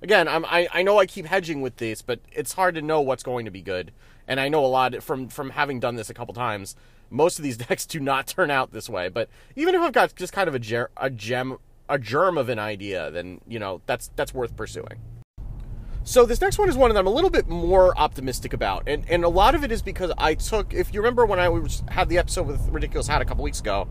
Again, 0.02 0.26
I'm, 0.28 0.44
I 0.44 0.68
I 0.72 0.82
know 0.82 0.98
I 0.98 1.06
keep 1.06 1.26
hedging 1.26 1.60
with 1.60 1.76
this, 1.76 2.02
but 2.02 2.20
it's 2.32 2.54
hard 2.54 2.74
to 2.74 2.82
know 2.82 3.00
what's 3.00 3.22
going 3.22 3.44
to 3.44 3.50
be 3.50 3.62
good. 3.62 3.92
And 4.26 4.40
I 4.40 4.48
know 4.48 4.64
a 4.64 4.66
lot 4.66 5.00
from 5.02 5.28
from 5.28 5.50
having 5.50 5.80
done 5.80 5.96
this 5.96 6.10
a 6.10 6.14
couple 6.14 6.34
times 6.34 6.74
most 7.12 7.38
of 7.38 7.42
these 7.44 7.56
decks 7.68 7.86
do 7.86 8.00
not 8.00 8.26
turn 8.26 8.50
out 8.50 8.72
this 8.72 8.88
way. 8.88 9.08
But 9.08 9.28
even 9.54 9.74
if 9.74 9.82
I've 9.82 9.92
got 9.92 10.14
just 10.16 10.32
kind 10.32 10.48
of 10.48 10.54
a, 10.54 10.58
ger- 10.58 10.90
a 10.96 11.10
gem, 11.10 11.58
a 11.88 11.98
germ 11.98 12.38
of 12.38 12.48
an 12.48 12.58
idea, 12.58 13.10
then 13.10 13.40
you 13.46 13.58
know 13.58 13.82
that's 13.86 14.10
that's 14.16 14.34
worth 14.34 14.56
pursuing. 14.56 15.00
So 16.04 16.26
this 16.26 16.40
next 16.40 16.58
one 16.58 16.68
is 16.68 16.76
one 16.76 16.92
that 16.92 16.98
I'm 16.98 17.06
a 17.06 17.10
little 17.10 17.30
bit 17.30 17.48
more 17.48 17.96
optimistic 17.96 18.52
about, 18.52 18.88
and 18.88 19.04
and 19.08 19.24
a 19.24 19.28
lot 19.28 19.54
of 19.54 19.62
it 19.62 19.70
is 19.70 19.82
because 19.82 20.12
I 20.18 20.34
took. 20.34 20.74
If 20.74 20.92
you 20.92 21.00
remember 21.00 21.26
when 21.26 21.38
I 21.38 21.48
had 21.92 22.08
the 22.08 22.18
episode 22.18 22.46
with 22.46 22.68
Ridiculous 22.70 23.06
Hat 23.06 23.22
a 23.22 23.24
couple 23.24 23.44
weeks 23.44 23.60
ago, 23.60 23.88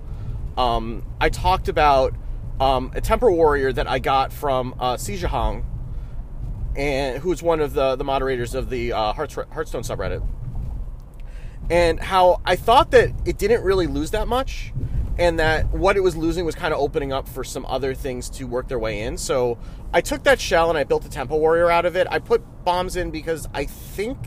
um, 0.57 1.05
I 1.21 1.29
talked 1.29 1.69
about 1.69 2.13
um, 2.59 2.91
a 2.95 3.01
Temper 3.01 3.31
Warrior 3.31 3.71
that 3.73 3.87
I 3.87 3.99
got 3.99 4.33
from 4.33 4.75
uh, 4.77 4.97
Hong, 5.29 5.65
and 6.75 7.19
who's 7.19 7.41
one 7.41 7.61
of 7.61 7.73
the 7.73 7.95
the 7.95 8.03
moderators 8.03 8.55
of 8.55 8.69
the 8.69 8.91
uh, 8.91 9.13
Hearthstone 9.13 9.83
subreddit 9.83 10.27
and 11.70 12.00
how 12.00 12.41
I 12.46 12.56
thought 12.56 12.91
that 12.91 13.12
it 13.25 13.38
didn't 13.38 13.63
really 13.63 13.88
lose 13.88 14.12
that 14.12 14.27
much, 14.27 14.74
and 15.18 15.39
that 15.39 15.72
what 15.72 15.98
it 15.98 16.01
was 16.01 16.15
losing 16.15 16.46
was 16.46 16.56
kind 16.56 16.74
of 16.74 16.80
opening 16.80 17.13
up 17.13 17.27
for 17.27 17.44
some 17.44 17.65
other 17.65 17.94
things 17.94 18.30
to 18.32 18.46
work 18.46 18.68
their 18.68 18.80
way 18.80 19.01
in. 19.01 19.18
So 19.18 19.58
I 19.94 20.01
took 20.01 20.24
that 20.24 20.39
shell 20.39 20.70
and 20.70 20.77
I 20.77 20.84
built 20.84 21.06
a 21.06 21.10
Tempo 21.10 21.38
Warrior 21.38 21.70
out 21.70 21.86
of 21.86 21.96
it. 21.96 22.08
I 22.10 22.20
put 22.20 22.41
bombs 22.63 22.96
in 22.96 23.12
because 23.12 23.48
I 23.53 23.65
think 23.65 24.18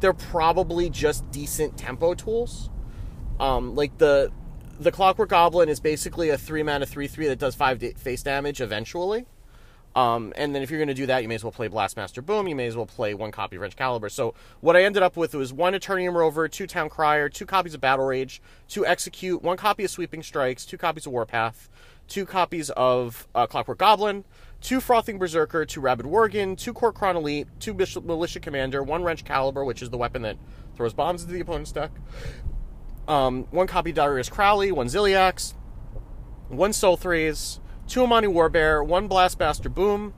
they're 0.00 0.12
probably 0.12 0.90
just 0.90 1.30
decent 1.30 1.78
tempo 1.78 2.14
tools. 2.14 2.70
Um, 3.40 3.74
like 3.74 3.98
the 3.98 4.30
the 4.78 4.92
Clockwork 4.92 5.30
Goblin 5.30 5.68
is 5.68 5.80
basically 5.80 6.30
a 6.30 6.38
three 6.38 6.62
mana 6.62 6.86
three 6.86 7.06
three 7.06 7.26
that 7.28 7.38
does 7.38 7.54
five 7.54 7.82
face 7.96 8.22
damage 8.22 8.60
eventually. 8.60 9.26
Um, 9.94 10.32
and 10.36 10.54
then 10.54 10.62
if 10.62 10.70
you're 10.70 10.78
going 10.78 10.88
to 10.88 10.94
do 10.94 11.06
that, 11.06 11.22
you 11.22 11.28
may 11.28 11.34
as 11.34 11.44
well 11.44 11.52
play 11.52 11.68
Blastmaster 11.68 12.24
Boom. 12.24 12.48
You 12.48 12.56
may 12.56 12.66
as 12.66 12.76
well 12.76 12.86
play 12.86 13.14
one 13.14 13.30
copy 13.30 13.56
of 13.56 13.62
Wrenchcalibur. 13.62 14.10
So 14.10 14.34
what 14.60 14.76
I 14.76 14.84
ended 14.84 15.02
up 15.02 15.16
with 15.16 15.34
was 15.34 15.52
one 15.52 15.74
Eternium 15.74 16.14
Rover, 16.14 16.48
two 16.48 16.66
Town 16.66 16.88
Crier, 16.88 17.28
two 17.28 17.46
copies 17.46 17.74
of 17.74 17.80
Battle 17.80 18.06
Rage, 18.06 18.40
two 18.68 18.86
Execute, 18.86 19.42
one 19.42 19.56
copy 19.56 19.84
of 19.84 19.90
Sweeping 19.90 20.22
Strikes, 20.22 20.64
two 20.64 20.78
copies 20.78 21.06
of 21.06 21.12
Warpath, 21.12 21.68
two 22.08 22.24
copies 22.24 22.70
of 22.70 23.28
uh, 23.34 23.46
Clockwork 23.46 23.78
Goblin, 23.78 24.24
two 24.62 24.80
Frothing 24.80 25.18
Berserker, 25.18 25.66
two 25.66 25.80
Rabid 25.80 26.06
Worgen, 26.06 26.56
two 26.56 26.72
Kor'kron 26.72 27.16
Elite, 27.16 27.48
two 27.60 27.74
Militia 27.74 28.40
Commander, 28.40 28.82
one 28.82 29.02
Wrenchcalibur, 29.02 29.66
which 29.66 29.82
is 29.82 29.90
the 29.90 29.98
weapon 29.98 30.22
that 30.22 30.38
throws 30.74 30.94
bombs 30.94 31.22
into 31.22 31.34
the 31.34 31.40
opponent's 31.40 31.72
deck, 31.72 31.90
um, 33.08 33.44
one 33.50 33.66
copy 33.66 33.90
of 33.90 33.96
Darius 33.96 34.30
Crowley, 34.30 34.72
one 34.72 34.86
Ziliax, 34.86 35.54
one 36.48 36.70
Sul'thraze, 36.70 37.58
two 37.92 38.02
Amani 38.02 38.26
Warbear, 38.26 38.84
one 38.84 39.06
Blastmaster 39.06 39.72
Boom, 39.72 40.14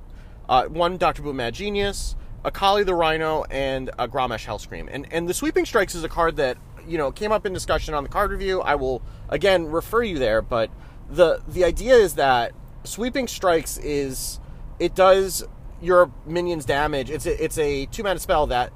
uh, 0.49 0.67
one 0.67 0.97
Dr. 0.97 1.23
Boom 1.23 1.37
Mad 1.37 1.55
Genius, 1.55 2.15
Akali 2.45 2.85
the 2.85 2.95
Rhino, 2.95 3.43
and 3.51 3.91
a 3.99 4.07
Grommash 4.07 4.47
Hellscream. 4.47 4.89
And 4.91 5.13
and 5.13 5.29
the 5.29 5.35
Sweeping 5.35 5.67
Strikes 5.67 5.97
is 5.97 6.05
a 6.05 6.09
card 6.09 6.37
that 6.37 6.57
you 6.87 6.97
know 6.99 7.11
came 7.11 7.33
up 7.33 7.45
in 7.45 7.53
discussion 7.53 7.93
on 7.93 8.05
the 8.05 8.09
card 8.09 8.31
review. 8.31 8.61
I 8.61 8.77
will 8.77 9.03
again 9.29 9.67
refer 9.67 10.05
you 10.05 10.21
there, 10.21 10.41
but 10.41 10.71
the 11.11 11.43
the 11.49 11.65
idea 11.65 11.97
is 11.97 12.15
that 12.15 12.53
Sweeping 12.85 13.27
Strikes 13.27 13.77
is 13.79 14.39
it 14.79 14.95
does 14.95 15.43
your 15.83 16.13
minion's 16.27 16.65
damage. 16.65 17.11
It's 17.11 17.27
a, 17.27 17.43
it's 17.43 17.59
a 17.59 17.87
two 17.87 18.05
mana 18.05 18.21
spell 18.21 18.47
that 18.47 18.73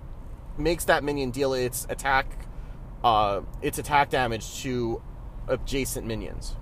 makes 0.56 0.86
that 0.86 1.04
minion 1.04 1.30
deal 1.30 1.54
its 1.54 1.86
attack 1.88 2.26
uh, 3.04 3.42
its 3.62 3.78
attack 3.78 4.10
damage 4.10 4.60
to 4.62 5.00
adjacent 5.46 6.04
minions. 6.04 6.56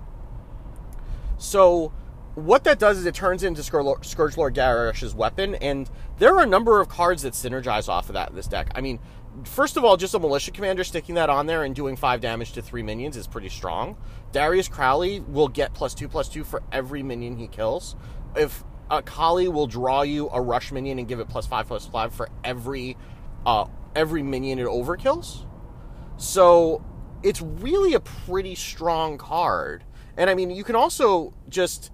So 1.39 1.93
what 2.37 2.65
that 2.65 2.77
does 2.77 2.99
is 2.99 3.07
it 3.07 3.15
turns 3.15 3.41
into 3.41 3.63
Scourge 3.63 4.37
Lord 4.37 4.53
Garrosh's 4.53 5.15
weapon, 5.15 5.55
and 5.55 5.89
there 6.19 6.35
are 6.35 6.43
a 6.43 6.45
number 6.45 6.79
of 6.79 6.87
cards 6.87 7.23
that 7.23 7.33
synergize 7.33 7.89
off 7.89 8.09
of 8.09 8.13
that 8.13 8.29
in 8.29 8.35
this 8.35 8.45
deck. 8.45 8.69
I 8.75 8.81
mean, 8.81 8.99
first 9.43 9.75
of 9.75 9.83
all, 9.83 9.97
just 9.97 10.13
a 10.13 10.19
Militia 10.19 10.51
Commander 10.51 10.83
sticking 10.83 11.15
that 11.15 11.31
on 11.31 11.47
there 11.47 11.63
and 11.63 11.73
doing 11.73 11.95
five 11.95 12.21
damage 12.21 12.51
to 12.51 12.61
three 12.61 12.83
minions 12.83 13.17
is 13.17 13.25
pretty 13.25 13.49
strong. 13.49 13.97
Darius 14.33 14.67
Crowley 14.67 15.19
will 15.21 15.47
get 15.47 15.73
plus 15.73 15.95
two 15.95 16.07
plus 16.07 16.29
two 16.29 16.43
for 16.43 16.61
every 16.71 17.01
minion 17.01 17.37
he 17.37 17.47
kills. 17.47 17.95
If 18.35 18.63
Akali 18.91 19.47
will 19.47 19.65
draw 19.65 20.03
you 20.03 20.29
a 20.29 20.39
rush 20.39 20.71
minion 20.71 20.99
and 20.99 21.07
give 21.07 21.19
it 21.19 21.27
plus 21.27 21.47
five 21.47 21.67
plus 21.67 21.87
five 21.87 22.13
for 22.13 22.29
every 22.43 22.97
uh, 23.47 23.65
every 23.95 24.21
minion 24.21 24.59
it 24.59 24.67
overkills. 24.67 25.47
So 26.17 26.85
it's 27.23 27.41
really 27.41 27.95
a 27.95 27.99
pretty 27.99 28.53
strong 28.53 29.17
card. 29.17 29.85
And 30.15 30.29
I 30.29 30.35
mean, 30.35 30.51
you 30.51 30.63
can 30.63 30.75
also 30.75 31.33
just 31.49 31.89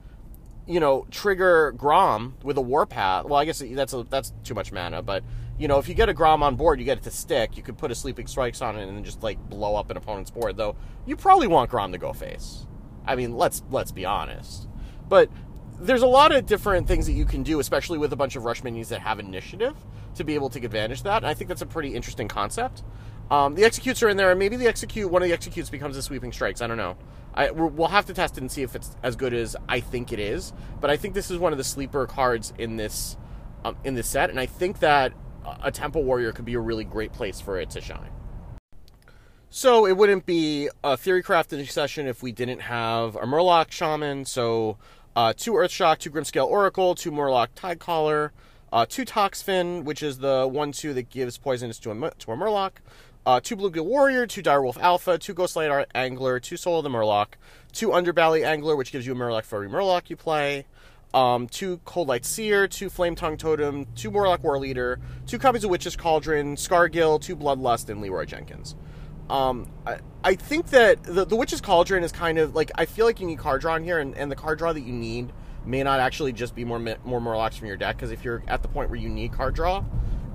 you 0.67 0.79
know, 0.79 1.05
trigger 1.11 1.71
Grom 1.73 2.35
with 2.43 2.57
a 2.57 2.61
Warpath. 2.61 3.25
Well, 3.25 3.39
I 3.39 3.45
guess 3.45 3.61
that's 3.65 3.93
a, 3.93 4.03
that's 4.03 4.33
too 4.43 4.53
much 4.53 4.71
mana, 4.71 5.01
but 5.01 5.23
you 5.59 5.67
know, 5.67 5.77
if 5.77 5.87
you 5.87 5.93
get 5.93 6.09
a 6.09 6.13
Grom 6.13 6.41
on 6.41 6.55
board, 6.55 6.79
you 6.79 6.85
get 6.85 6.97
it 6.97 7.03
to 7.03 7.11
stick. 7.11 7.55
You 7.55 7.63
could 7.63 7.77
put 7.77 7.91
a 7.91 7.95
Sleeping 7.95 8.27
Strikes 8.27 8.61
on 8.61 8.77
it 8.77 8.87
and 8.87 9.05
just 9.05 9.21
like 9.21 9.37
blow 9.49 9.75
up 9.75 9.89
an 9.91 9.97
opponent's 9.97 10.31
board. 10.31 10.57
Though 10.57 10.75
you 11.05 11.15
probably 11.15 11.47
want 11.47 11.69
Grom 11.69 11.91
to 11.91 11.97
go 11.97 12.13
face. 12.13 12.65
I 13.05 13.15
mean, 13.15 13.35
let's 13.35 13.63
let's 13.69 13.91
be 13.91 14.05
honest. 14.05 14.67
But 15.07 15.29
there's 15.79 16.01
a 16.01 16.07
lot 16.07 16.33
of 16.33 16.45
different 16.45 16.87
things 16.87 17.05
that 17.07 17.13
you 17.13 17.25
can 17.25 17.43
do, 17.43 17.59
especially 17.59 17.97
with 17.97 18.13
a 18.13 18.15
bunch 18.15 18.35
of 18.35 18.45
rush 18.45 18.63
minions 18.63 18.89
that 18.89 19.01
have 19.01 19.19
initiative, 19.19 19.75
to 20.15 20.23
be 20.23 20.35
able 20.35 20.49
to 20.49 20.55
take 20.55 20.63
advantage 20.63 20.99
of 20.99 21.03
that. 21.05 21.17
And 21.17 21.27
I 21.27 21.33
think 21.33 21.49
that's 21.49 21.61
a 21.61 21.67
pretty 21.67 21.93
interesting 21.93 22.27
concept. 22.27 22.83
Um, 23.31 23.55
the 23.55 23.63
executes 23.63 24.03
are 24.03 24.09
in 24.09 24.17
there, 24.17 24.29
and 24.29 24.39
maybe 24.39 24.57
the 24.57 24.67
execute 24.67 25.09
one 25.09 25.21
of 25.21 25.27
the 25.27 25.33
executes 25.33 25.69
becomes 25.69 25.97
a 25.97 26.01
sweeping 26.01 26.31
strikes. 26.31 26.61
I 26.61 26.67
don't 26.67 26.77
know. 26.77 26.97
I, 27.33 27.49
we'll 27.49 27.87
have 27.87 28.05
to 28.07 28.13
test 28.13 28.37
it 28.37 28.41
and 28.41 28.51
see 28.51 28.61
if 28.61 28.75
it's 28.75 28.95
as 29.01 29.15
good 29.15 29.33
as 29.33 29.55
I 29.67 29.79
think 29.79 30.13
it 30.13 30.19
is. 30.19 30.53
But 30.79 30.91
I 30.91 30.97
think 30.97 31.15
this 31.15 31.31
is 31.31 31.39
one 31.39 31.51
of 31.51 31.57
the 31.57 31.63
sleeper 31.63 32.05
cards 32.05 32.53
in 32.59 32.77
this 32.77 33.17
um, 33.65 33.75
in 33.83 33.95
this 33.95 34.07
set, 34.07 34.29
and 34.29 34.39
I 34.39 34.45
think 34.45 34.79
that 34.79 35.13
a 35.63 35.71
Tempo 35.71 35.99
Warrior 35.99 36.31
could 36.31 36.45
be 36.45 36.53
a 36.53 36.59
really 36.59 36.83
great 36.83 37.11
place 37.11 37.41
for 37.41 37.59
it 37.59 37.69
to 37.71 37.81
shine. 37.81 38.11
So 39.49 39.85
it 39.85 39.95
wouldn't 39.97 40.25
be 40.25 40.69
a 40.83 40.97
theory 40.97 41.21
crafting 41.21 41.69
session 41.69 42.07
if 42.07 42.23
we 42.23 42.31
didn't 42.31 42.61
have 42.61 43.15
a 43.15 43.21
Murloc 43.21 43.71
Shaman. 43.71 44.25
So 44.25 44.77
uh, 45.15 45.33
two 45.35 45.53
Earthshock, 45.53 45.99
two 45.99 46.09
Grimscale 46.09 46.47
Oracle, 46.47 46.95
two 46.95 47.11
Murloc 47.11 47.49
Tidecaller, 47.55 48.31
uh, 48.71 48.85
two 48.87 49.05
Toxfin, 49.05 49.83
which 49.83 50.01
is 50.01 50.17
the 50.17 50.47
one-two 50.47 50.93
that 50.95 51.09
gives 51.09 51.37
poisonous 51.37 51.77
to 51.79 51.91
a, 51.91 52.11
to 52.11 52.31
a 52.31 52.35
Murloc, 52.35 52.71
uh, 53.25 53.39
two 53.39 53.55
Bluegill 53.55 53.85
Warrior, 53.85 54.27
two 54.27 54.43
Direwolf 54.43 54.77
Alpha, 54.79 55.17
two 55.17 55.33
Ghostlight 55.33 55.85
Angler, 55.95 56.39
two 56.39 56.57
Soul 56.57 56.79
of 56.79 56.83
the 56.83 56.89
Murloc, 56.89 57.27
two 57.71 57.89
Underbelly 57.89 58.45
Angler, 58.45 58.75
which 58.75 58.91
gives 58.91 59.05
you 59.05 59.13
a 59.13 59.15
Murloc 59.15 59.43
for 59.43 59.63
every 59.63 59.69
Murloc 59.69 60.09
you 60.09 60.15
play, 60.15 60.65
um, 61.13 61.47
two 61.47 61.77
Coldlight 61.85 62.25
Seer, 62.25 62.67
two 62.67 62.89
Flame 62.89 63.15
Tongue 63.15 63.37
Totem, 63.37 63.85
two 63.95 64.11
Murloc 64.11 64.41
War 64.41 64.57
Leader, 64.57 64.99
two 65.27 65.37
copies 65.37 65.63
of 65.63 65.69
Witch's 65.69 65.95
Cauldron, 65.95 66.55
Scargil, 66.55 67.21
two 67.21 67.35
Bloodlust, 67.35 67.89
and 67.89 68.01
Leeroy 68.01 68.25
Jenkins. 68.25 68.75
Um, 69.29 69.71
I, 69.87 69.99
I 70.23 70.35
think 70.35 70.67
that 70.71 71.03
the, 71.03 71.25
the 71.25 71.35
Witch's 71.35 71.61
Cauldron 71.61 72.03
is 72.03 72.11
kind 72.11 72.37
of 72.37 72.55
like 72.55 72.71
I 72.75 72.85
feel 72.85 73.05
like 73.05 73.19
you 73.19 73.27
need 73.27 73.39
card 73.39 73.61
draw 73.61 73.75
in 73.75 73.83
here, 73.83 73.99
and, 73.99 74.17
and 74.17 74.29
the 74.29 74.35
card 74.35 74.57
draw 74.57 74.73
that 74.73 74.81
you 74.81 74.93
need 74.93 75.31
may 75.65 75.81
not 75.81 76.01
actually 76.01 76.33
just 76.33 76.55
be 76.55 76.65
more 76.65 76.79
more 76.79 77.21
Murlocs 77.21 77.53
from 77.53 77.67
your 77.67 77.77
deck 77.77 77.95
because 77.95 78.11
if 78.11 78.25
you're 78.25 78.43
at 78.47 78.61
the 78.61 78.67
point 78.67 78.89
where 78.89 78.99
you 78.99 79.07
need 79.07 79.31
card 79.31 79.55
draw, 79.55 79.83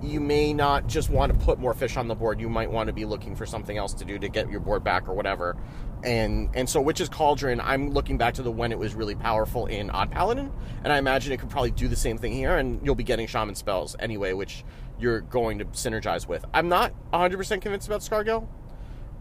you 0.03 0.21
may 0.21 0.53
not 0.53 0.87
just 0.87 1.11
want 1.11 1.33
to 1.33 1.39
put 1.45 1.59
more 1.59 1.75
fish 1.75 1.97
on 1.97 2.09
the 2.09 2.15
board. 2.15 2.41
You 2.41 2.49
might 2.49 2.71
want 2.71 2.87
to 2.87 2.93
be 2.93 3.05
looking 3.05 3.35
for 3.35 3.47
something 3.47 3.77
else 3.77 3.93
to 3.95 4.05
do 4.05 4.19
to 4.19 4.29
get 4.29 4.51
your 4.51 4.61
board 4.61 4.85
back 4.85 5.09
or 5.09 5.15
whatever. 5.15 5.57
And 6.05 6.51
and 6.55 6.69
so 6.69 6.81
Witch's 6.81 7.09
Cauldron, 7.09 7.61
I'm 7.61 7.91
looking 7.91 8.19
back 8.19 8.35
to 8.35 8.43
the 8.43 8.51
when 8.53 8.71
it 8.71 8.79
was 8.79 8.95
really 8.95 9.17
powerful 9.17 9.67
in 9.67 9.91
Odd 9.91 10.11
Paladin, 10.11 10.53
and 10.85 10.93
I 10.93 10.99
imagine 10.99 11.33
it 11.33 11.41
could 11.41 11.51
probably 11.51 11.73
do 11.73 11.89
the 11.89 11.97
same 11.97 12.19
thing 12.19 12.33
here, 12.33 12.57
and 12.57 12.81
you'll 12.85 12.95
be 12.95 13.05
getting 13.05 13.27
Shaman 13.27 13.57
spells 13.57 13.97
anyway, 13.99 14.33
which 14.33 14.65
you're 15.01 15.21
going 15.23 15.59
to 15.59 15.65
synergize 15.67 16.29
with. 16.29 16.45
I'm 16.55 16.69
not 16.69 16.93
100% 17.13 17.61
convinced 17.61 17.89
about 17.89 18.01
Scargil. 18.01 18.47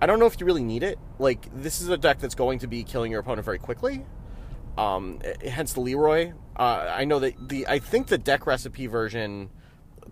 I 0.01 0.05
don't 0.05 0.19
know 0.19 0.27
if 0.27 0.39
you 0.39 0.45
really 0.45 0.63
need 0.63 0.83
it. 0.83 0.99
Like 1.17 1.47
this 1.59 1.81
is 1.81 1.89
a 1.89 1.97
deck 1.97 2.19
that's 2.19 2.35
going 2.35 2.59
to 2.59 2.67
be 2.67 2.83
killing 2.83 3.11
your 3.11 3.21
opponent 3.21 3.45
very 3.45 3.59
quickly. 3.59 4.05
Um, 4.77 5.19
hence 5.43 5.73
the 5.73 5.81
Leeroy. 5.81 6.33
Uh, 6.55 6.93
I 6.95 7.05
know 7.05 7.17
that 7.19 7.49
the 7.49 7.67
I 7.67 7.79
think 7.79 8.07
the 8.07 8.19
deck 8.19 8.45
recipe 8.45 8.85
version 8.85 9.49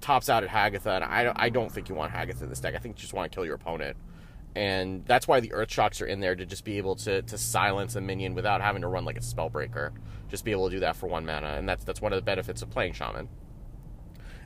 tops 0.02 0.30
out 0.30 0.44
at 0.44 0.50
Hagatha, 0.50 0.96
and 0.96 1.04
I, 1.04 1.32
I 1.36 1.50
don't 1.50 1.72
think 1.72 1.90
you 1.90 1.96
want 1.96 2.12
Hagatha 2.12 2.44
in 2.44 2.50
this 2.50 2.60
deck. 2.60 2.76
I 2.76 2.80
think 2.80 2.98
you 2.98 3.02
just 3.02 3.14
want 3.14 3.32
to 3.32 3.36
kill 3.36 3.46
your 3.46 3.56
opponent. 3.56 3.98
And 4.56 5.06
that's 5.06 5.28
why 5.28 5.42
the 5.42 5.52
Earth 5.52 5.72
Shocks 5.72 6.02
are 6.02 6.06
in 6.06 6.22
there 6.22 6.34
to 6.34 6.46
just 6.46 6.64
be 6.64 6.78
able 6.78 6.96
to, 6.98 7.22
to 7.24 7.38
silence 7.38 7.96
a 7.96 8.02
minion 8.02 8.36
without 8.36 8.62
having 8.62 8.84
to 8.84 8.88
run 8.88 9.04
like 9.04 9.18
a 9.18 9.22
Spellbreaker. 9.22 9.92
Just 10.30 10.46
be 10.46 10.52
able 10.52 10.70
to 10.70 10.76
do 10.76 10.80
that 10.80 10.96
for 10.96 11.08
one 11.08 11.26
mana, 11.26 11.56
and 11.58 11.68
that's 11.68 11.84
that's 11.84 12.02
one 12.02 12.14
of 12.14 12.18
the 12.18 12.24
benefits 12.24 12.62
of 12.62 12.70
playing 12.70 12.94
Shaman. 12.94 13.28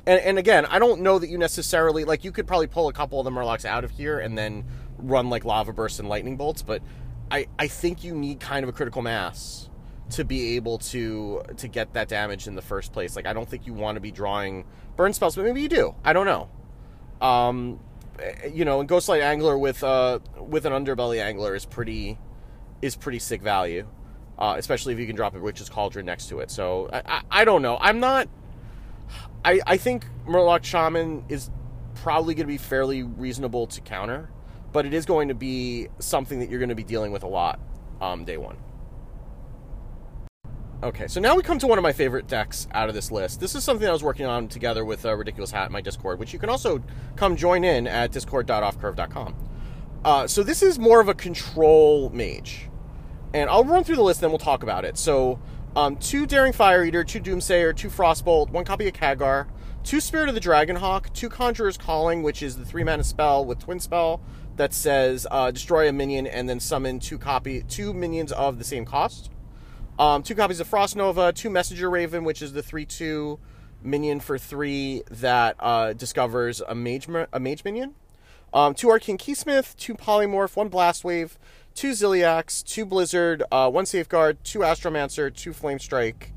And, 0.08 0.20
and 0.22 0.40
again, 0.40 0.66
I 0.66 0.80
don't 0.80 1.02
know 1.02 1.20
that 1.20 1.30
you 1.30 1.38
necessarily 1.38 2.06
like 2.06 2.24
you 2.24 2.32
could 2.32 2.48
probably 2.48 2.68
pull 2.68 2.88
a 2.88 2.94
couple 2.94 3.20
of 3.20 3.26
the 3.26 3.32
Murlocs 3.32 3.66
out 3.66 3.84
of 3.84 3.92
here 3.92 4.20
and 4.20 4.38
then 4.38 4.66
run 4.98 5.30
like 5.30 5.46
Lava 5.46 5.74
Bursts 5.74 6.00
and 6.00 6.10
Lightning 6.10 6.36
Bolts, 6.36 6.64
but 6.64 6.82
I, 7.32 7.48
I 7.60 7.68
think 7.68 8.04
you 8.04 8.16
need 8.16 8.40
kind 8.40 8.64
of 8.64 8.70
a 8.70 8.74
critical 8.74 9.02
mass 9.02 9.69
to 10.12 10.26
be 10.26 10.56
able 10.56 10.78
to 10.80 11.44
to 11.58 11.68
get 11.68 11.94
that 11.94 12.08
damage 12.08 12.48
in 12.48 12.56
the 12.56 12.62
first 12.62 12.92
place. 12.94 13.16
Like 13.16 13.26
I 13.26 13.34
don't 13.34 13.48
think 13.48 13.68
you 13.68 13.74
want 13.74 13.96
to 13.96 14.02
be 14.02 14.12
drawing 14.12 14.66
burn 14.96 15.14
spells, 15.14 15.36
but 15.36 15.46
maybe 15.46 15.62
you 15.62 15.70
do. 15.70 15.96
I 16.04 16.14
don't 16.14 16.26
know. 16.26 16.50
Um, 17.26 17.80
you 18.52 18.66
know, 18.66 18.80
and 18.80 18.90
Ghostlight 18.90 19.22
Angler 19.22 19.58
with 19.58 19.84
uh 19.84 20.20
with 20.38 20.66
an 20.66 20.74
Underbelly 20.74 21.22
Angler 21.22 21.56
is 21.56 21.66
pretty 21.66 22.18
is 22.82 22.96
pretty 22.96 23.20
sick 23.20 23.42
value, 23.42 23.88
uh, 24.38 24.56
especially 24.58 24.94
if 24.94 25.00
you 25.00 25.06
can 25.06 25.16
drop 25.16 25.36
a 25.36 25.40
Witch's 25.40 25.70
Cauldron 25.70 26.06
next 26.06 26.30
to 26.30 26.40
it. 26.40 26.50
So 26.50 26.90
I, 26.92 27.02
I, 27.06 27.22
I 27.32 27.46
don't 27.46 27.62
know. 27.62 27.78
I'm 27.80 28.00
not. 28.00 28.28
I 29.46 29.62
I 29.66 29.78
think 29.78 30.06
Murloc 30.26 30.64
Shaman 30.64 31.26
is 31.30 31.50
probably 31.96 32.34
going 32.34 32.48
to 32.48 32.52
be 32.52 32.58
fairly 32.58 33.04
reasonable 33.04 33.68
to 33.68 33.82
counter, 33.82 34.30
but 34.72 34.86
it 34.86 34.94
is 34.94 35.06
going 35.06 35.28
to 35.28 35.36
be 35.36 35.88
something 36.00 36.40
that 36.40 36.50
you're 36.50 36.60
going 36.60 36.70
to 36.70 36.76
be 36.76 36.84
dealing 36.84 37.12
with 37.12 37.24
a 37.24 37.28
lot 37.28 37.60
um, 38.02 38.26
day 38.26 38.38
one. 38.38 38.58
Okay, 40.82 41.10
so 41.10 41.20
now 41.20 41.36
we 41.36 41.44
come 41.44 41.60
to 41.60 41.68
one 41.68 41.78
of 41.78 41.84
my 41.84 41.92
favorite 41.92 42.28
decks 42.28 42.66
out 42.72 42.88
of 42.88 42.96
this 42.96 43.12
list. 43.12 43.42
This 43.42 43.54
is 43.54 43.66
something 43.66 43.86
I 43.86 43.92
was 43.92 44.02
working 44.02 44.26
on 44.26 44.48
together 44.48 44.86
with 44.86 45.06
uh, 45.06 45.14
Ridiculous 45.14 45.52
Hat 45.52 45.66
in 45.66 45.74
my 45.74 45.82
Discord, 45.82 46.20
which 46.20 46.32
you 46.32 46.40
can 46.40 46.50
also 46.50 46.82
come 47.18 47.36
join 47.36 47.66
in 47.66 47.86
at 47.86 48.14
discord.offcurve.com. 48.14 49.36
Uh, 50.06 50.26
so 50.26 50.42
this 50.42 50.64
is 50.64 50.80
more 50.80 51.02
of 51.02 51.10
a 51.10 51.14
control 51.14 52.10
mage. 52.12 52.70
And 53.34 53.50
I'll 53.50 53.66
run 53.66 53.84
through 53.84 53.98
the 53.98 54.04
list, 54.04 54.22
then 54.22 54.30
we'll 54.30 54.40
talk 54.40 54.64
about 54.64 54.86
it. 54.86 54.98
So, 54.98 55.42
um, 55.76 55.98
two 55.98 56.26
Daring 56.26 56.54
Fire 56.54 56.86
Eater, 56.86 57.04
two 57.04 57.20
Doomsayer, 57.20 57.76
two 57.76 57.90
Frostbolt, 57.90 58.50
one 58.50 58.64
copy 58.64 58.88
of 58.88 58.94
Khadgar, 58.94 59.48
two 59.84 60.00
Spirit 60.00 60.30
of 60.30 60.36
the 60.36 60.42
Dragonhawk, 60.42 61.12
two 61.12 61.28
Conjurer's 61.28 61.78
Calling, 61.78 62.24
which 62.24 62.42
is 62.42 62.56
the 62.56 62.64
three 62.64 62.86
mana 62.86 63.04
spell 63.04 63.44
with 63.44 63.60
Twin 63.60 63.82
Spell, 63.82 64.22
that 64.56 64.74
says 64.74 65.28
uh, 65.30 65.52
destroy 65.52 65.90
a 65.90 65.92
minion 65.92 66.26
and 66.26 66.48
then 66.48 66.62
summon 66.62 67.00
two 67.00 67.18
copy 67.18 67.64
two 67.64 67.94
minions 67.94 68.32
of 68.32 68.58
the 68.58 68.64
same 68.64 68.86
cost. 68.86 69.30
Um, 70.00 70.24
two 70.24 70.34
copies 70.34 70.62
of 70.62 70.68
Frost 70.68 70.96
Nova, 70.96 71.34
two 71.34 71.50
Messenger 71.50 71.90
Raven, 71.90 72.24
which 72.24 72.42
is 72.42 72.54
the 72.54 72.64
three 72.64 72.86
two 72.86 73.38
minion 73.84 74.22
for 74.22 74.38
three 74.38 75.04
that 75.12 75.58
uh, 75.60 75.92
discovers 75.92 76.62
a 76.62 76.74
mage 76.74 77.10
a 77.34 77.40
mage 77.40 77.66
minion. 77.66 77.96
Um, 78.54 78.74
two 78.74 78.90
Arcane 78.90 79.18
Keysmith, 79.18 79.76
two 79.76 79.96
Polymorph, 79.96 80.56
one 80.56 80.70
Blast 80.70 81.04
Wave, 81.04 81.38
two 81.76 81.92
Ziliax, 81.92 82.64
two 82.64 82.86
Blizzard, 82.86 83.44
uh, 83.52 83.70
one 83.70 83.86
Safeguard, 83.86 84.42
two 84.46 84.60
Astromancer, 84.60 85.36
two 85.36 85.52
Flame 85.52 85.80
Strike, 85.80 86.32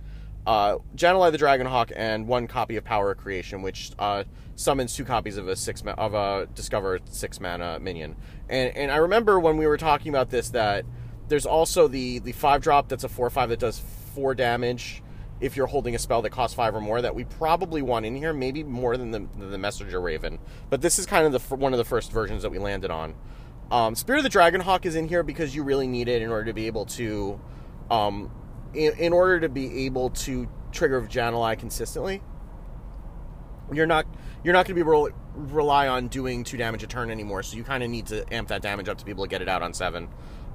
uh, 0.44 0.78
Jan'alai 0.96 1.30
the 1.30 1.38
Dragonhawk, 1.38 1.92
and 1.94 2.26
one 2.26 2.48
copy 2.48 2.76
of 2.76 2.82
Power 2.82 3.12
of 3.12 3.18
Creation, 3.18 3.62
which 3.62 3.92
uh, 3.96 4.24
summons 4.56 4.96
two 4.96 5.04
copies 5.04 5.36
of 5.36 5.46
a 5.46 5.54
six 5.54 5.84
ma- 5.84 5.94
of 5.96 6.14
a 6.14 6.48
discover 6.52 6.98
six 7.04 7.38
mana 7.40 7.78
minion. 7.78 8.16
And 8.48 8.76
and 8.76 8.90
I 8.90 8.96
remember 8.96 9.38
when 9.38 9.56
we 9.56 9.68
were 9.68 9.78
talking 9.78 10.08
about 10.08 10.30
this 10.30 10.50
that 10.50 10.84
there's 11.32 11.46
also 11.46 11.88
the 11.88 12.18
the 12.18 12.32
five 12.32 12.60
drop 12.60 12.88
that's 12.88 13.04
a 13.04 13.08
four 13.08 13.30
five 13.30 13.48
that 13.48 13.58
does 13.58 13.80
four 14.14 14.34
damage 14.34 15.02
if 15.40 15.56
you're 15.56 15.66
holding 15.66 15.94
a 15.94 15.98
spell 15.98 16.20
that 16.20 16.28
costs 16.28 16.54
five 16.54 16.74
or 16.74 16.80
more 16.82 17.00
that 17.00 17.14
we 17.14 17.24
probably 17.24 17.80
want 17.80 18.04
in 18.04 18.14
here, 18.14 18.34
maybe 18.34 18.62
more 18.62 18.98
than 18.98 19.12
the 19.12 19.26
the 19.38 19.56
Messenger 19.56 19.98
Raven. 19.98 20.38
But 20.68 20.82
this 20.82 20.98
is 20.98 21.06
kind 21.06 21.24
of 21.24 21.32
the 21.32 21.56
one 21.56 21.72
of 21.72 21.78
the 21.78 21.86
first 21.86 22.12
versions 22.12 22.42
that 22.42 22.50
we 22.50 22.58
landed 22.58 22.90
on. 22.90 23.14
Um, 23.70 23.94
Spirit 23.94 24.18
of 24.18 24.30
the 24.30 24.38
Dragonhawk 24.38 24.84
is 24.84 24.94
in 24.94 25.08
here 25.08 25.22
because 25.22 25.56
you 25.56 25.62
really 25.62 25.86
need 25.86 26.06
it 26.06 26.20
in 26.20 26.28
order 26.28 26.44
to 26.44 26.52
be 26.52 26.66
able 26.66 26.84
to, 26.84 27.40
um, 27.90 28.30
in, 28.74 28.92
in 28.98 29.14
order 29.14 29.40
to 29.40 29.48
be 29.48 29.86
able 29.86 30.10
to 30.10 30.46
trigger 30.70 31.00
Jan'alai 31.00 31.58
consistently. 31.58 32.22
You're 33.72 33.86
not 33.86 34.04
you're 34.44 34.52
not 34.52 34.66
going 34.66 34.76
to 34.76 34.84
be 34.84 34.86
able 34.86 35.06
to 35.06 35.14
rely 35.34 35.88
on 35.88 36.08
doing 36.08 36.44
two 36.44 36.58
damage 36.58 36.82
a 36.82 36.86
turn 36.86 37.10
anymore, 37.10 37.42
so 37.42 37.56
you 37.56 37.64
kind 37.64 37.82
of 37.82 37.88
need 37.88 38.08
to 38.08 38.30
amp 38.34 38.48
that 38.48 38.60
damage 38.60 38.90
up 38.90 38.98
to 38.98 39.04
be 39.06 39.12
able 39.12 39.24
to 39.24 39.30
get 39.30 39.40
it 39.40 39.48
out 39.48 39.62
on 39.62 39.72
seven. 39.72 40.08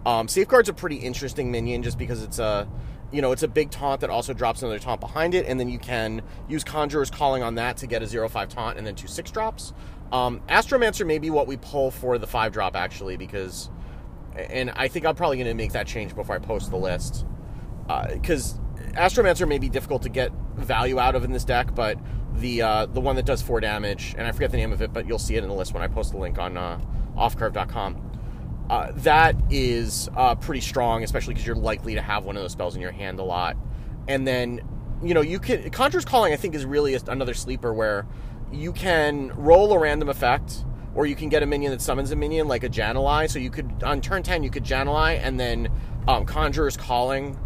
Um, 0.06 0.28
Safeguard's 0.28 0.70
a 0.70 0.74
pretty 0.74 0.98
interesting 0.98 1.52
minion 1.52 1.84
just 1.84 1.98
because 1.98 2.24
it's 2.24 2.40
a 2.40 2.68
you 3.12 3.22
know, 3.22 3.32
it's 3.32 3.44
a 3.44 3.48
big 3.48 3.72
taunt 3.72 4.02
that 4.02 4.10
also 4.10 4.34
drops 4.34 4.62
another 4.62 4.80
taunt 4.80 5.00
behind 5.00 5.34
it, 5.34 5.46
and 5.46 5.60
then 5.60 5.70
you 5.70 5.80
can 5.80 6.22
use 6.48 6.64
Conjurer's 6.64 7.10
Calling 7.10 7.42
on 7.42 7.56
that 7.56 7.78
to 7.78 7.88
get 7.88 8.04
a 8.04 8.06
0-5 8.06 8.50
taunt 8.50 8.78
and 8.78 8.86
then 8.86 8.96
two 8.96 9.08
6 9.08 9.32
drops. 9.32 9.74
Um, 10.12 10.42
Astromancer 10.50 11.06
may 11.06 11.20
be 11.20 11.30
what 11.30 11.48
we 11.48 11.58
pull 11.58 11.92
for 11.92 12.18
the 12.18 12.28
5 12.28 12.52
drop, 12.52 12.76
actually, 12.76 13.18
because... 13.18 13.70
And 14.36 14.70
I 14.72 14.88
think 14.88 15.06
I'm 15.06 15.16
probably 15.16 15.38
going 15.38 15.48
to 15.48 15.56
make 15.56 15.72
that 15.72 15.88
change 15.88 16.14
before 16.14 16.36
I 16.36 16.40
post 16.40 16.70
the 16.70 16.78
list. 16.78 17.26
Because 17.88 18.54
uh, 18.54 18.92
Astromancer 18.92 19.48
may 19.48 19.58
be 19.58 19.68
difficult 19.68 20.04
to 20.04 20.10
get 20.10 20.32
value 20.56 21.00
out 21.00 21.16
of 21.16 21.24
in 21.24 21.32
this 21.32 21.44
deck, 21.44 21.74
but 21.74 21.98
the 22.36 22.62
uh, 22.62 22.86
the 22.86 23.02
one 23.02 23.16
that 23.16 23.26
does 23.26 23.42
4 23.42 23.62
damage, 23.62 24.14
and 24.16 24.28
I 24.28 24.32
forget 24.32 24.52
the 24.52 24.58
name 24.58 24.72
of 24.72 24.84
it, 24.84 24.94
but 24.94 25.08
you'll 25.08 25.18
see 25.18 25.38
it 25.38 25.44
in 25.44 25.50
the 25.50 25.56
list 25.56 25.74
when 25.74 25.82
I 25.82 25.88
post 25.88 26.12
the 26.12 26.20
link 26.20 26.38
on 26.38 26.56
uh, 26.56 26.80
offcurve.com 27.18 28.07
uh, 28.70 28.92
that 28.96 29.36
is 29.50 30.10
uh, 30.16 30.36
pretty 30.36 30.62
strong, 30.62 31.04
especially 31.04 31.34
because 31.34 31.48
you're 31.48 31.56
likely 31.56 31.96
to 31.96 32.02
have 32.02 32.26
one 32.26 32.36
of 32.36 32.42
those 32.42 32.52
spells 32.52 32.76
in 32.76 32.82
your 32.82 32.92
hand 32.92 33.20
a 33.20 33.24
lot. 33.24 33.56
And 34.08 34.28
then, 34.28 34.62
you 35.04 35.14
know, 35.14 35.22
you 35.22 35.40
can 35.40 35.70
Conjurer's 35.70 36.06
Calling. 36.06 36.34
I 36.34 36.36
think 36.36 36.56
is 36.56 36.66
really 36.66 36.98
another 37.08 37.34
sleeper 37.34 37.74
where 37.74 38.06
you 38.52 38.74
can 38.74 39.30
roll 39.36 39.72
a 39.74 39.80
random 39.80 40.10
effect, 40.10 40.66
or 40.96 41.06
you 41.06 41.16
can 41.16 41.30
get 41.30 41.44
a 41.44 41.46
minion 41.46 41.72
that 41.72 41.82
summons 41.82 42.12
a 42.12 42.16
minion 42.16 42.48
like 42.48 42.64
a 42.64 42.70
Jan'alai. 42.70 43.30
So 43.30 43.40
you 43.40 43.50
could 43.50 43.84
on 43.84 44.02
turn 44.02 44.24
ten 44.24 44.44
you 44.44 44.50
could 44.50 44.64
Jan'alai 44.64 45.20
and 45.22 45.40
then 45.40 45.70
um, 46.08 46.26
Conjurer's 46.26 46.78
Calling 46.78 47.38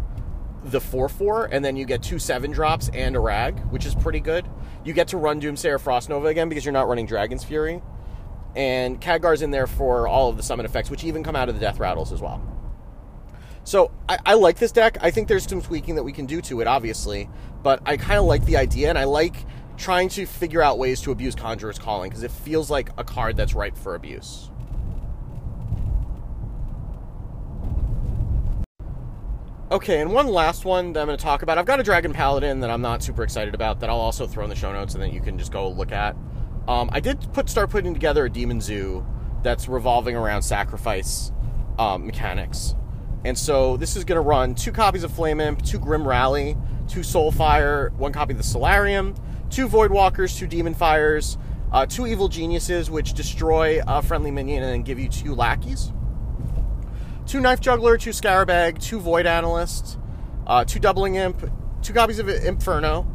the 0.64 0.80
four 0.80 1.08
four, 1.08 1.46
and 1.46 1.64
then 1.64 1.76
you 1.76 1.84
get 1.84 2.02
two 2.02 2.18
seven 2.18 2.50
drops 2.52 2.88
and 2.94 3.16
a 3.16 3.20
rag, 3.20 3.58
which 3.70 3.84
is 3.84 3.94
pretty 3.94 4.20
good. 4.20 4.48
You 4.84 4.92
get 4.92 5.08
to 5.08 5.16
run 5.16 5.40
Doomsayer 5.40 5.80
Frost 5.80 6.08
Nova 6.08 6.28
again 6.28 6.48
because 6.48 6.64
you're 6.64 6.72
not 6.72 6.88
running 6.88 7.06
Dragon's 7.06 7.44
Fury 7.44 7.80
and 8.54 9.00
Khadgar's 9.00 9.42
in 9.42 9.50
there 9.50 9.66
for 9.66 10.06
all 10.06 10.28
of 10.28 10.36
the 10.36 10.42
summon 10.42 10.66
effects, 10.66 10.90
which 10.90 11.04
even 11.04 11.22
come 11.22 11.36
out 11.36 11.48
of 11.48 11.54
the 11.54 11.60
death 11.60 11.78
rattles 11.78 12.12
as 12.12 12.20
well. 12.20 12.40
So 13.64 13.90
I, 14.08 14.18
I, 14.26 14.34
like 14.34 14.58
this 14.58 14.72
deck. 14.72 14.98
I 15.00 15.10
think 15.10 15.28
there's 15.28 15.48
some 15.48 15.62
tweaking 15.62 15.94
that 15.94 16.02
we 16.02 16.12
can 16.12 16.26
do 16.26 16.40
to 16.42 16.60
it, 16.60 16.66
obviously, 16.66 17.28
but 17.62 17.80
I 17.86 17.96
kind 17.96 18.18
of 18.18 18.24
like 18.24 18.44
the 18.44 18.56
idea, 18.56 18.88
and 18.88 18.98
I 18.98 19.04
like 19.04 19.36
trying 19.76 20.08
to 20.10 20.26
figure 20.26 20.62
out 20.62 20.78
ways 20.78 21.00
to 21.02 21.12
abuse 21.12 21.34
Conjurer's 21.34 21.78
Calling 21.78 22.10
because 22.10 22.24
it 22.24 22.30
feels 22.30 22.70
like 22.70 22.90
a 22.98 23.04
card 23.04 23.36
that's 23.36 23.54
ripe 23.54 23.76
for 23.76 23.94
abuse. 23.94 24.50
Okay, 29.70 30.02
and 30.02 30.12
one 30.12 30.26
last 30.26 30.66
one 30.66 30.92
that 30.92 31.00
I'm 31.00 31.06
going 31.06 31.16
to 31.16 31.24
talk 31.24 31.40
about. 31.40 31.56
I've 31.56 31.64
got 31.64 31.80
a 31.80 31.82
Dragon 31.82 32.12
Paladin 32.12 32.60
that 32.60 32.70
I'm 32.70 32.82
not 32.82 33.02
super 33.02 33.22
excited 33.22 33.54
about 33.54 33.80
that 33.80 33.88
I'll 33.88 33.96
also 33.96 34.26
throw 34.26 34.44
in 34.44 34.50
the 34.50 34.56
show 34.56 34.70
notes 34.70 34.92
and 34.92 35.02
then 35.02 35.14
you 35.14 35.20
can 35.22 35.38
just 35.38 35.50
go 35.50 35.70
look 35.70 35.92
at. 35.92 36.14
Um, 36.68 36.90
I 36.92 37.00
did 37.00 37.32
put 37.32 37.48
start 37.48 37.70
putting 37.70 37.92
together 37.92 38.24
a 38.24 38.30
demon 38.30 38.60
zoo 38.60 39.06
that's 39.42 39.68
revolving 39.68 40.16
around 40.16 40.42
sacrifice 40.42 41.32
um, 41.78 42.06
mechanics. 42.06 42.74
And 43.24 43.38
so 43.38 43.76
this 43.76 43.96
is 43.96 44.04
going 44.04 44.16
to 44.16 44.22
run 44.22 44.54
two 44.54 44.72
copies 44.72 45.04
of 45.04 45.12
Flame 45.12 45.40
Imp, 45.40 45.62
two 45.62 45.78
Grim 45.78 46.06
Rally, 46.06 46.56
two 46.88 47.00
Soulfire, 47.00 47.92
one 47.92 48.12
copy 48.12 48.32
of 48.32 48.38
the 48.38 48.44
Soularium, 48.44 49.16
two 49.50 49.68
Void 49.68 49.90
Walkers, 49.90 50.36
two 50.36 50.46
Demon 50.46 50.74
Fires, 50.74 51.38
uh, 51.72 51.86
two 51.86 52.06
Evil 52.06 52.28
Geniuses, 52.28 52.90
which 52.90 53.14
destroy 53.14 53.80
a 53.86 54.02
friendly 54.02 54.30
minion 54.30 54.62
and 54.62 54.84
give 54.84 54.98
you 54.98 55.08
two 55.08 55.34
lackeys, 55.34 55.92
two 57.26 57.40
Knife 57.40 57.60
Juggler, 57.60 57.96
two 57.96 58.10
Scarabag, 58.10 58.80
two 58.80 58.98
Void 58.98 59.26
Analyst, 59.26 59.98
uh, 60.46 60.64
two 60.64 60.80
Doubling 60.80 61.14
Imp, 61.14 61.50
two 61.80 61.92
copies 61.92 62.18
of 62.18 62.26
Impferno, 62.26 63.06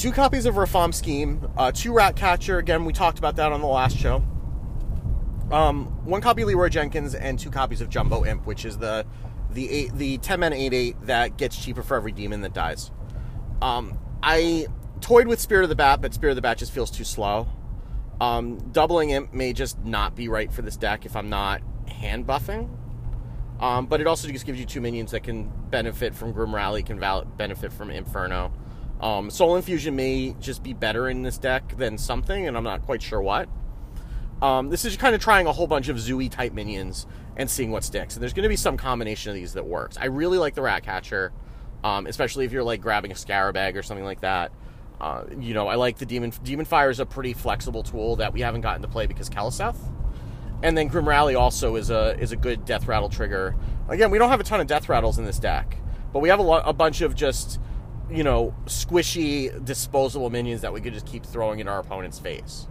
two 0.00 0.12
copies 0.12 0.46
of 0.46 0.54
Rafaam 0.54 0.94
Scheme, 0.94 1.46
uh, 1.58 1.70
two 1.70 1.92
Rat 1.92 2.16
Catcher. 2.16 2.56
Again, 2.56 2.86
we 2.86 2.92
talked 2.94 3.18
about 3.18 3.36
that 3.36 3.52
on 3.52 3.60
the 3.60 3.66
last 3.66 3.98
show. 3.98 4.24
Um, 5.52 5.86
one 6.06 6.22
copy 6.22 6.40
of 6.40 6.48
Leeroy 6.48 6.70
Jenkins 6.70 7.14
and 7.14 7.38
two 7.38 7.50
copies 7.50 7.82
of 7.82 7.90
Jumbo 7.90 8.24
Imp, 8.24 8.46
which 8.46 8.64
is 8.64 8.78
the 8.78 9.04
the 9.50 9.68
eight, 9.68 9.92
the 9.94 10.16
ten 10.18 10.40
man 10.40 10.54
eight 10.54 10.72
eight 10.72 10.96
that 11.02 11.36
gets 11.36 11.62
cheaper 11.62 11.82
for 11.82 11.96
every 11.96 12.12
demon 12.12 12.40
that 12.40 12.54
dies. 12.54 12.90
Um, 13.60 13.98
I 14.22 14.68
toyed 15.02 15.26
with 15.26 15.38
Spirit 15.38 15.64
of 15.64 15.68
the 15.68 15.76
Bat, 15.76 16.00
but 16.00 16.14
Spirit 16.14 16.32
of 16.32 16.36
the 16.36 16.42
Bat 16.42 16.58
just 16.58 16.72
feels 16.72 16.90
too 16.90 17.04
slow. 17.04 17.46
Um, 18.22 18.58
doubling 18.72 19.10
Imp 19.10 19.34
may 19.34 19.52
just 19.52 19.84
not 19.84 20.16
be 20.16 20.28
right 20.28 20.50
for 20.50 20.62
this 20.62 20.78
deck 20.78 21.04
if 21.04 21.14
I'm 21.14 21.28
not 21.28 21.60
hand 21.88 22.26
buffing. 22.26 22.70
Um, 23.60 23.84
but 23.84 24.00
it 24.00 24.06
also 24.06 24.28
just 24.28 24.46
gives 24.46 24.58
you 24.58 24.64
two 24.64 24.80
minions 24.80 25.10
that 25.10 25.24
can 25.24 25.52
benefit 25.68 26.14
from 26.14 26.32
Grim 26.32 26.54
Rally, 26.54 26.82
can 26.82 26.98
val- 26.98 27.26
benefit 27.26 27.70
from 27.70 27.90
Inferno. 27.90 28.50
Um, 29.00 29.30
Soul 29.30 29.56
Infusion 29.56 29.96
may 29.96 30.34
just 30.40 30.62
be 30.62 30.72
better 30.74 31.08
in 31.08 31.22
this 31.22 31.38
deck 31.38 31.76
than 31.76 31.96
something, 31.96 32.46
and 32.46 32.56
I'm 32.56 32.64
not 32.64 32.82
quite 32.82 33.02
sure 33.02 33.20
what. 33.20 33.48
Um, 34.42 34.68
this 34.70 34.84
is 34.84 34.96
kind 34.96 35.14
of 35.14 35.20
trying 35.20 35.46
a 35.46 35.52
whole 35.52 35.66
bunch 35.66 35.88
of 35.88 35.96
Zooey 35.96 36.30
type 36.30 36.52
minions 36.52 37.06
and 37.36 37.50
seeing 37.50 37.70
what 37.70 37.84
sticks. 37.84 38.14
And 38.14 38.22
there's 38.22 38.32
going 38.32 38.44
to 38.44 38.48
be 38.48 38.56
some 38.56 38.76
combination 38.76 39.30
of 39.30 39.34
these 39.34 39.54
that 39.54 39.66
works. 39.66 39.96
I 39.98 40.06
really 40.06 40.38
like 40.38 40.54
the 40.54 40.62
Rat 40.62 40.82
Catcher, 40.82 41.32
um, 41.84 42.06
especially 42.06 42.44
if 42.44 42.52
you're 42.52 42.62
like 42.62 42.80
grabbing 42.80 43.10
a 43.10 43.14
Scarabag 43.14 43.76
or 43.76 43.82
something 43.82 44.04
like 44.04 44.20
that. 44.20 44.52
Uh, 45.00 45.24
you 45.38 45.54
know, 45.54 45.66
I 45.66 45.76
like 45.76 45.96
the 45.96 46.06
Demon 46.06 46.32
Demon 46.42 46.66
Fire 46.66 46.90
is 46.90 47.00
a 47.00 47.06
pretty 47.06 47.32
flexible 47.32 47.82
tool 47.82 48.16
that 48.16 48.34
we 48.34 48.42
haven't 48.42 48.60
gotten 48.60 48.82
to 48.82 48.88
play 48.88 49.06
because 49.06 49.30
Keleseth. 49.30 49.78
And 50.62 50.76
then 50.76 50.88
Grim 50.88 51.08
Rally 51.08 51.34
also 51.34 51.76
is 51.76 51.88
a 51.88 52.18
is 52.18 52.32
a 52.32 52.36
good 52.36 52.66
Death 52.66 52.86
Rattle 52.86 53.08
trigger. 53.08 53.56
Again, 53.88 54.10
we 54.10 54.18
don't 54.18 54.28
have 54.28 54.40
a 54.40 54.44
ton 54.44 54.60
of 54.60 54.66
Death 54.66 54.90
Rattles 54.90 55.18
in 55.18 55.24
this 55.24 55.38
deck, 55.38 55.78
but 56.12 56.18
we 56.18 56.28
have 56.28 56.38
a, 56.38 56.42
lo- 56.42 56.62
a 56.64 56.74
bunch 56.74 57.00
of 57.00 57.14
just 57.14 57.58
you 58.10 58.24
know, 58.24 58.54
squishy, 58.66 59.64
disposable 59.64 60.30
minions 60.30 60.60
that 60.62 60.72
we 60.72 60.80
could 60.80 60.94
just 60.94 61.06
keep 61.06 61.24
throwing 61.24 61.60
in 61.60 61.68
our 61.68 61.78
opponent's 61.78 62.18
face. 62.18 62.66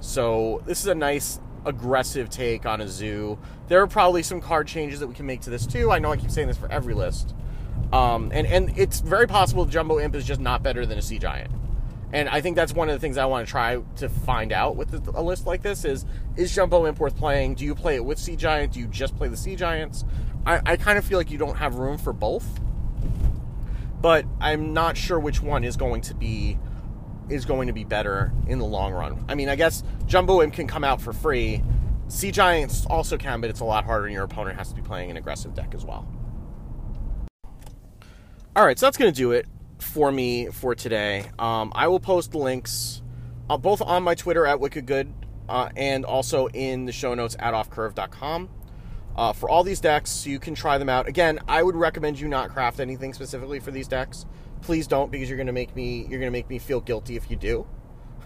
So 0.00 0.62
this 0.66 0.80
is 0.80 0.86
a 0.86 0.94
nice 0.94 1.40
aggressive 1.64 2.28
take 2.28 2.66
on 2.66 2.80
a 2.80 2.88
zoo. 2.88 3.38
There 3.68 3.80
are 3.80 3.86
probably 3.86 4.22
some 4.22 4.40
card 4.40 4.66
changes 4.66 5.00
that 5.00 5.06
we 5.06 5.14
can 5.14 5.26
make 5.26 5.40
to 5.42 5.50
this 5.50 5.66
too. 5.66 5.90
I 5.90 5.98
know 5.98 6.12
I 6.12 6.16
keep 6.16 6.30
saying 6.30 6.48
this 6.48 6.58
for 6.58 6.70
every 6.70 6.94
list. 6.94 7.34
Um, 7.92 8.30
and, 8.32 8.46
and 8.46 8.76
it's 8.78 9.00
very 9.00 9.26
possible 9.26 9.64
Jumbo 9.64 9.98
Imp 10.00 10.14
is 10.14 10.24
just 10.24 10.40
not 10.40 10.62
better 10.62 10.84
than 10.84 10.98
a 10.98 11.02
Sea 11.02 11.18
Giant. 11.18 11.50
And 12.12 12.28
I 12.28 12.40
think 12.40 12.54
that's 12.54 12.72
one 12.72 12.88
of 12.88 12.94
the 12.94 13.00
things 13.00 13.18
I 13.18 13.24
want 13.24 13.46
to 13.46 13.50
try 13.50 13.80
to 13.96 14.08
find 14.08 14.52
out 14.52 14.76
with 14.76 14.94
a 15.14 15.22
list 15.22 15.46
like 15.46 15.62
this 15.62 15.84
is 15.84 16.04
is 16.36 16.54
Jumbo 16.54 16.86
Imp 16.86 17.00
worth 17.00 17.16
playing? 17.16 17.54
Do 17.54 17.64
you 17.64 17.74
play 17.74 17.96
it 17.96 18.04
with 18.04 18.18
Sea 18.18 18.36
Giant? 18.36 18.72
Do 18.72 18.80
you 18.80 18.86
just 18.86 19.16
play 19.16 19.28
the 19.28 19.36
Sea 19.36 19.56
Giants? 19.56 20.04
I, 20.46 20.60
I 20.64 20.76
kind 20.76 20.98
of 20.98 21.04
feel 21.04 21.18
like 21.18 21.30
you 21.30 21.38
don't 21.38 21.56
have 21.56 21.76
room 21.76 21.98
for 21.98 22.12
both 22.12 22.60
but 24.04 24.26
I'm 24.38 24.74
not 24.74 24.98
sure 24.98 25.18
which 25.18 25.40
one 25.40 25.64
is 25.64 25.78
going 25.78 26.02
to 26.02 26.14
be 26.14 26.58
is 27.30 27.46
going 27.46 27.68
to 27.68 27.72
be 27.72 27.84
better 27.84 28.34
in 28.46 28.58
the 28.58 28.64
long 28.66 28.92
run. 28.92 29.24
I 29.30 29.34
mean, 29.34 29.48
I 29.48 29.56
guess 29.56 29.82
Jumbo 30.04 30.42
Imp 30.42 30.52
can 30.52 30.66
come 30.66 30.84
out 30.84 31.00
for 31.00 31.14
free. 31.14 31.62
Sea 32.08 32.30
Giants 32.30 32.84
also 32.84 33.16
can, 33.16 33.40
but 33.40 33.48
it's 33.48 33.60
a 33.60 33.64
lot 33.64 33.86
harder, 33.86 34.04
and 34.04 34.12
your 34.12 34.24
opponent 34.24 34.58
has 34.58 34.68
to 34.68 34.74
be 34.74 34.82
playing 34.82 35.10
an 35.10 35.16
aggressive 35.16 35.54
deck 35.54 35.74
as 35.74 35.86
well. 35.86 36.06
All 38.54 38.66
right, 38.66 38.78
so 38.78 38.84
that's 38.84 38.98
going 38.98 39.10
to 39.10 39.16
do 39.16 39.32
it 39.32 39.46
for 39.78 40.12
me 40.12 40.48
for 40.48 40.74
today. 40.74 41.30
Um, 41.38 41.72
I 41.74 41.88
will 41.88 41.98
post 41.98 42.32
the 42.32 42.38
links 42.38 43.00
uh, 43.48 43.56
both 43.56 43.80
on 43.80 44.02
my 44.02 44.14
Twitter 44.14 44.44
at 44.44 44.58
WickedGood 44.58 45.10
uh, 45.48 45.70
and 45.78 46.04
also 46.04 46.48
in 46.48 46.84
the 46.84 46.92
show 46.92 47.14
notes 47.14 47.36
at 47.38 47.54
offcurve.com 47.54 48.50
uh, 49.16 49.32
for 49.32 49.48
all 49.48 49.62
these 49.62 49.80
decks 49.80 50.26
you 50.26 50.38
can 50.38 50.54
try 50.54 50.78
them 50.78 50.88
out. 50.88 51.08
Again, 51.08 51.38
I 51.48 51.62
would 51.62 51.76
recommend 51.76 52.18
you 52.18 52.28
not 52.28 52.50
craft 52.50 52.80
anything 52.80 53.14
specifically 53.14 53.60
for 53.60 53.70
these 53.70 53.88
decks. 53.88 54.26
Please 54.62 54.86
don't 54.86 55.10
because 55.10 55.28
you're 55.28 55.36
going 55.36 55.46
to 55.46 55.52
make 55.52 55.74
me 55.76 56.00
you're 56.02 56.20
going 56.20 56.22
to 56.22 56.30
make 56.30 56.48
me 56.48 56.58
feel 56.58 56.80
guilty 56.80 57.16
if 57.16 57.30
you 57.30 57.36
do. 57.36 57.66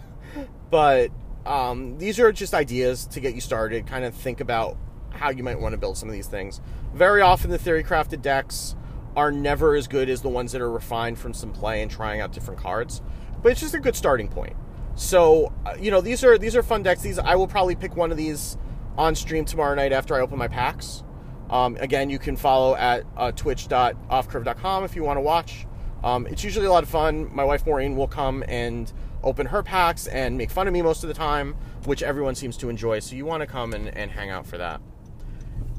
but 0.69 1.11
um, 1.45 1.97
these 1.97 2.19
are 2.19 2.31
just 2.31 2.53
ideas 2.53 3.05
to 3.07 3.19
get 3.19 3.35
you 3.35 3.41
started. 3.41 3.87
Kind 3.87 4.05
of 4.05 4.13
think 4.13 4.39
about 4.39 4.77
how 5.11 5.29
you 5.29 5.43
might 5.43 5.59
want 5.59 5.73
to 5.73 5.77
build 5.77 5.97
some 5.97 6.07
of 6.07 6.13
these 6.13 6.27
things. 6.27 6.61
Very 6.93 7.21
often, 7.21 7.49
the 7.49 7.57
theory 7.57 7.83
crafted 7.83 8.21
decks 8.21 8.75
are 9.15 9.31
never 9.31 9.75
as 9.75 9.87
good 9.87 10.09
as 10.09 10.21
the 10.21 10.29
ones 10.29 10.51
that 10.51 10.61
are 10.61 10.71
refined 10.71 11.17
from 11.17 11.33
some 11.33 11.51
play 11.51 11.81
and 11.81 11.91
trying 11.91 12.21
out 12.21 12.31
different 12.31 12.59
cards, 12.59 13.01
but 13.41 13.51
it's 13.51 13.59
just 13.59 13.73
a 13.73 13.79
good 13.79 13.95
starting 13.95 14.27
point. 14.27 14.55
So, 14.95 15.53
uh, 15.65 15.75
you 15.79 15.91
know, 15.91 16.01
these 16.01 16.23
are 16.23 16.37
these 16.37 16.55
are 16.55 16.63
fun 16.63 16.83
decks. 16.83 17.01
These 17.01 17.19
I 17.19 17.35
will 17.35 17.47
probably 17.47 17.75
pick 17.75 17.95
one 17.95 18.11
of 18.11 18.17
these 18.17 18.57
on 18.97 19.15
stream 19.15 19.45
tomorrow 19.45 19.75
night 19.75 19.91
after 19.91 20.15
I 20.15 20.21
open 20.21 20.37
my 20.37 20.47
packs. 20.47 21.03
Um, 21.49 21.75
again, 21.77 22.09
you 22.09 22.19
can 22.19 22.35
follow 22.35 22.75
at 22.75 23.05
uh, 23.17 23.31
twitch.offcurve.com 23.31 24.83
if 24.83 24.95
you 24.95 25.03
want 25.03 25.17
to 25.17 25.21
watch. 25.21 25.65
Um, 26.03 26.27
it's 26.27 26.43
usually 26.43 26.67
a 26.67 26.71
lot 26.71 26.83
of 26.83 26.89
fun. 26.89 27.33
My 27.33 27.43
wife 27.43 27.65
Maureen 27.65 27.95
will 27.95 28.07
come 28.07 28.43
and 28.47 28.93
open 29.23 29.47
her 29.47 29.63
packs 29.63 30.05
and 30.07 30.37
make 30.37 30.51
fun 30.51 30.67
of 30.67 30.73
me 30.73 30.81
most 30.81 31.03
of 31.03 31.07
the 31.07 31.13
time, 31.13 31.55
which 31.85 32.03
everyone 32.03 32.35
seems 32.35 32.57
to 32.57 32.67
enjoy. 32.69 32.99
So 32.99 33.15
you 33.15 33.25
want 33.25 33.41
to 33.41 33.47
come 33.47 33.73
and, 33.73 33.87
and 33.89 34.11
hang 34.11 34.29
out 34.29 34.45
for 34.45 34.57
that. 34.57 34.81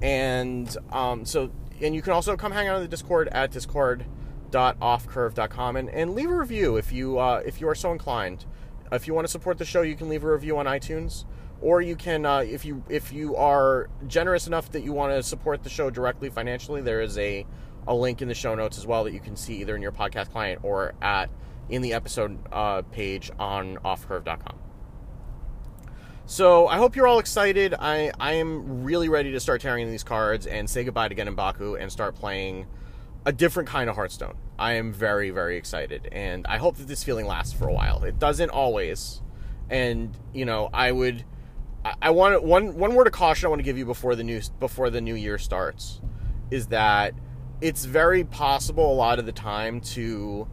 And 0.03 0.77
um, 0.93 1.25
so, 1.25 1.51
and 1.81 1.95
you 1.95 2.03
can 2.03 2.13
also 2.13 2.37
come 2.37 2.53
hang 2.53 2.69
out 2.69 2.77
in 2.77 2.83
the 2.83 2.89
Discord 2.89 3.29
at 3.29 3.51
discord.offcurve.com 3.51 5.77
and, 5.77 5.89
and 5.91 6.15
leave 6.15 6.31
a 6.31 6.35
review 6.35 6.77
if 6.77 6.93
you 6.93 7.19
uh, 7.19 7.43
if 7.45 7.61
you 7.61 7.69
are 7.69 7.75
so 7.75 7.93
inclined. 7.93 8.47
If 8.93 9.07
you 9.07 9.15
want 9.15 9.27
to 9.27 9.31
support 9.31 9.59
the 9.59 9.65
show, 9.65 9.83
you 9.83 9.95
can 9.95 10.09
leave 10.09 10.25
a 10.25 10.33
review 10.33 10.59
on 10.59 10.67
iTunes, 10.67 11.25
or 11.61 11.81
you 11.83 11.97
can 11.97 12.25
uh, 12.25 12.39
if 12.39 12.65
you 12.65 12.83
if 12.89 13.13
you 13.13 13.37
are 13.37 13.89
generous 14.07 14.47
enough 14.47 14.71
that 14.73 14.83
you 14.83 14.93
want 14.93 15.13
to 15.13 15.23
support 15.23 15.63
the 15.63 15.71
show 15.71 15.91
directly 15.91 16.31
financially. 16.31 16.81
There 16.81 17.01
is 17.01 17.19
a 17.19 17.47
a 17.87 17.95
link 17.95 18.23
in 18.23 18.29
the 18.29 18.35
show 18.35 18.55
notes 18.55 18.79
as 18.79 18.87
well 18.87 19.05
that 19.05 19.13
you 19.13 19.21
can 19.21 19.37
see 19.37 19.61
either 19.61 19.75
in 19.75 19.83
your 19.83 19.93
podcast 19.93 20.31
client 20.31 20.61
or 20.63 20.95
at 21.01 21.31
in 21.69 21.83
the 21.83 21.93
episode 21.93 22.39
uh, 22.53 22.83
page 22.83 23.31
on 23.39 23.77
offcurve.com. 23.79 24.59
So 26.27 26.69
I 26.69 26.77
hope 26.77 26.95
you're 26.95 27.09
all 27.09 27.19
excited. 27.19 27.75
I, 27.77 28.13
I 28.21 28.35
am 28.35 28.85
really 28.85 29.09
ready 29.09 29.33
to 29.33 29.41
start 29.41 29.61
tearing 29.61 29.91
these 29.91 30.05
cards 30.05 30.47
and 30.47 30.71
say 30.71 30.85
goodbye 30.85 31.09
to 31.09 31.15
Genin 31.15 31.35
Baku 31.35 31.75
and 31.75 31.91
start 31.91 32.15
playing 32.15 32.67
a 33.27 33.33
different 33.33 33.69
kind 33.69 33.91
of 33.91 33.97
Hearthstone. 33.97 34.37
I 34.57 34.75
am 34.75 34.93
very, 34.93 35.31
very 35.31 35.57
excited. 35.57 36.09
And 36.13 36.47
I 36.47 36.59
hope 36.59 36.77
that 36.77 36.87
this 36.87 37.03
feeling 37.03 37.27
lasts 37.27 37.53
for 37.53 37.67
a 37.67 37.73
while. 37.73 38.05
It 38.05 38.21
doesn't 38.21 38.51
always. 38.51 39.23
And, 39.69 40.17
you 40.33 40.45
know, 40.45 40.71
I 40.73 40.93
would 40.93 41.25
I, 41.85 42.11
want 42.11 42.43
one 42.45 42.77
one 42.77 42.95
word 42.95 43.07
of 43.07 43.13
caution 43.13 43.47
I 43.47 43.49
want 43.49 43.61
to 43.61 43.65
give 43.65 43.79
you 43.79 43.87
before 43.87 44.15
the 44.15 44.25
new 44.25 44.41
before 44.59 44.91
the 44.91 45.01
new 45.01 45.15
year 45.15 45.39
starts 45.39 46.01
is 46.51 46.67
that 46.69 47.15
it's 47.61 47.85
very 47.85 48.25
possible 48.25 48.93
a 48.93 48.95
lot 48.95 49.19
of 49.19 49.27
the 49.27 49.33
time 49.33 49.81
to 49.81 50.47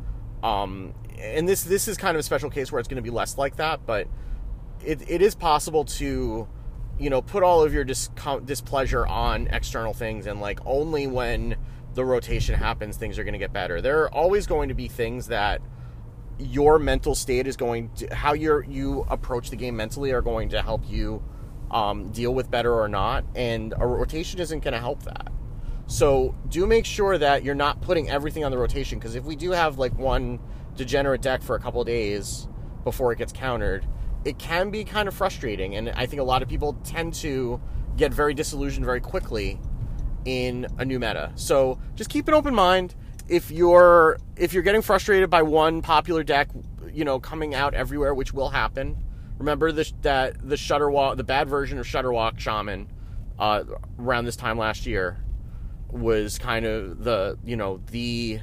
um, 0.44 0.94
and 1.20 1.48
this 1.48 1.64
this 1.64 1.88
is 1.88 1.98
kind 1.98 2.16
of 2.16 2.20
a 2.20 2.24
special 2.24 2.50
case 2.50 2.72
where 2.72 2.80
it's 2.80 2.88
going 2.88 3.02
to 3.04 3.10
be 3.10 3.10
less 3.10 3.38
like 3.38 3.58
that, 3.58 3.86
but 3.86 4.08
it, 4.86 5.02
it 5.10 5.22
is 5.22 5.36
possible 5.36 5.84
to 5.84 6.48
you 7.00 7.10
know 7.10 7.22
put 7.22 7.44
all 7.44 7.64
of 7.64 7.74
your 7.74 7.84
dis- 7.84 8.10
displeasure 8.46 9.06
on 9.06 9.48
external 9.48 9.94
things 9.94 10.28
and 10.28 10.40
like 10.40 10.60
only 10.66 11.08
when 11.08 11.56
the 11.94 12.06
rotation 12.06 12.56
happens 12.56 12.96
things 12.98 13.18
are 13.18 13.24
going 13.24 13.34
to 13.34 13.40
get 13.40 13.52
better. 13.52 13.82
There 13.82 14.04
are 14.04 14.14
always 14.14 14.48
going 14.48 14.70
to 14.70 14.76
be 14.76 14.88
things 14.88 15.28
that 15.28 15.62
your 16.40 16.80
mental 16.80 17.16
state 17.16 17.48
is 17.48 17.58
going 17.58 17.90
to 17.96 18.14
how 18.16 18.34
you 18.34 18.64
you 18.68 19.06
approach 19.10 19.50
the 19.50 19.56
game 19.56 19.76
mentally 19.76 20.12
are 20.12 20.22
going 20.22 20.50
to 20.50 20.62
help 20.62 20.88
you 20.90 21.24
um, 21.72 22.12
deal 22.12 22.34
with 22.34 22.50
better 22.50 22.74
or 22.74 22.88
not, 22.88 23.26
and 23.36 23.74
a 23.78 23.86
rotation 23.86 24.40
isn't 24.40 24.64
going 24.64 24.74
to 24.74 24.80
help 24.80 25.04
that. 25.04 25.32
So 25.88 26.36
do 26.50 26.68
make 26.68 26.86
sure 26.86 27.18
that 27.18 27.44
you're 27.44 27.56
not 27.56 27.82
putting 27.82 28.10
everything 28.10 28.44
on 28.44 28.52
the 28.52 28.58
rotation 28.58 29.00
because 29.00 29.16
if 29.16 29.24
we 29.24 29.36
do 29.36 29.52
have 29.52 29.78
like 29.78 29.98
one 29.98 30.40
degenerate 30.76 31.22
deck 31.22 31.42
for 31.42 31.56
a 31.56 31.60
couple 31.60 31.84
days 31.84 32.48
before 32.84 33.12
it 33.12 33.18
gets 33.18 33.32
countered, 33.32 33.86
it 34.26 34.38
can 34.38 34.70
be 34.70 34.84
kind 34.84 35.08
of 35.08 35.14
frustrating. 35.14 35.76
And 35.76 35.90
I 35.90 36.06
think 36.06 36.22
a 36.22 36.26
lot 36.26 36.42
of 36.42 36.50
people 36.50 36.74
tend 36.84 37.14
to 37.16 37.62
get 37.96 38.14
very 38.14 38.34
disillusioned 38.34 38.86
very 38.86 39.02
quickly 39.02 39.60
in 40.26 40.68
a 40.78 40.86
new 40.86 41.00
meta. 41.00 41.32
So 41.36 41.80
just 41.96 42.10
keep 42.10 42.28
an 42.28 42.34
open 42.34 42.54
mind. 42.54 42.96
If 43.28 43.52
you're 43.52 44.18
if 44.36 44.54
you're 44.54 44.64
getting 44.64 44.82
frustrated 44.82 45.30
by 45.30 45.42
one 45.42 45.82
popular 45.82 46.24
deck, 46.24 46.50
you 46.94 47.04
know, 47.04 47.20
coming 47.20 47.54
out 47.54 47.74
everywhere, 47.74 48.14
which 48.14 48.34
will 48.34 48.50
happen. 48.50 48.98
Remember 49.38 49.72
this, 49.72 49.94
that 50.02 50.48
the 50.48 50.56
Shudderwock, 50.56 51.18
the 51.18 51.24
bad 51.24 51.48
version 51.48 51.78
of 51.78 51.86
Shudderwock 51.86 52.40
Shaman, 52.40 52.90
uh, 53.38 53.64
around 54.00 54.26
this 54.26 54.36
time 54.36 54.58
last 54.58 54.88
year, 54.88 55.24
was 55.90 56.40
kind 56.40 56.66
of 56.66 57.04
the 57.04 57.38
you 57.44 57.56
know 57.56 57.82
the 57.92 58.40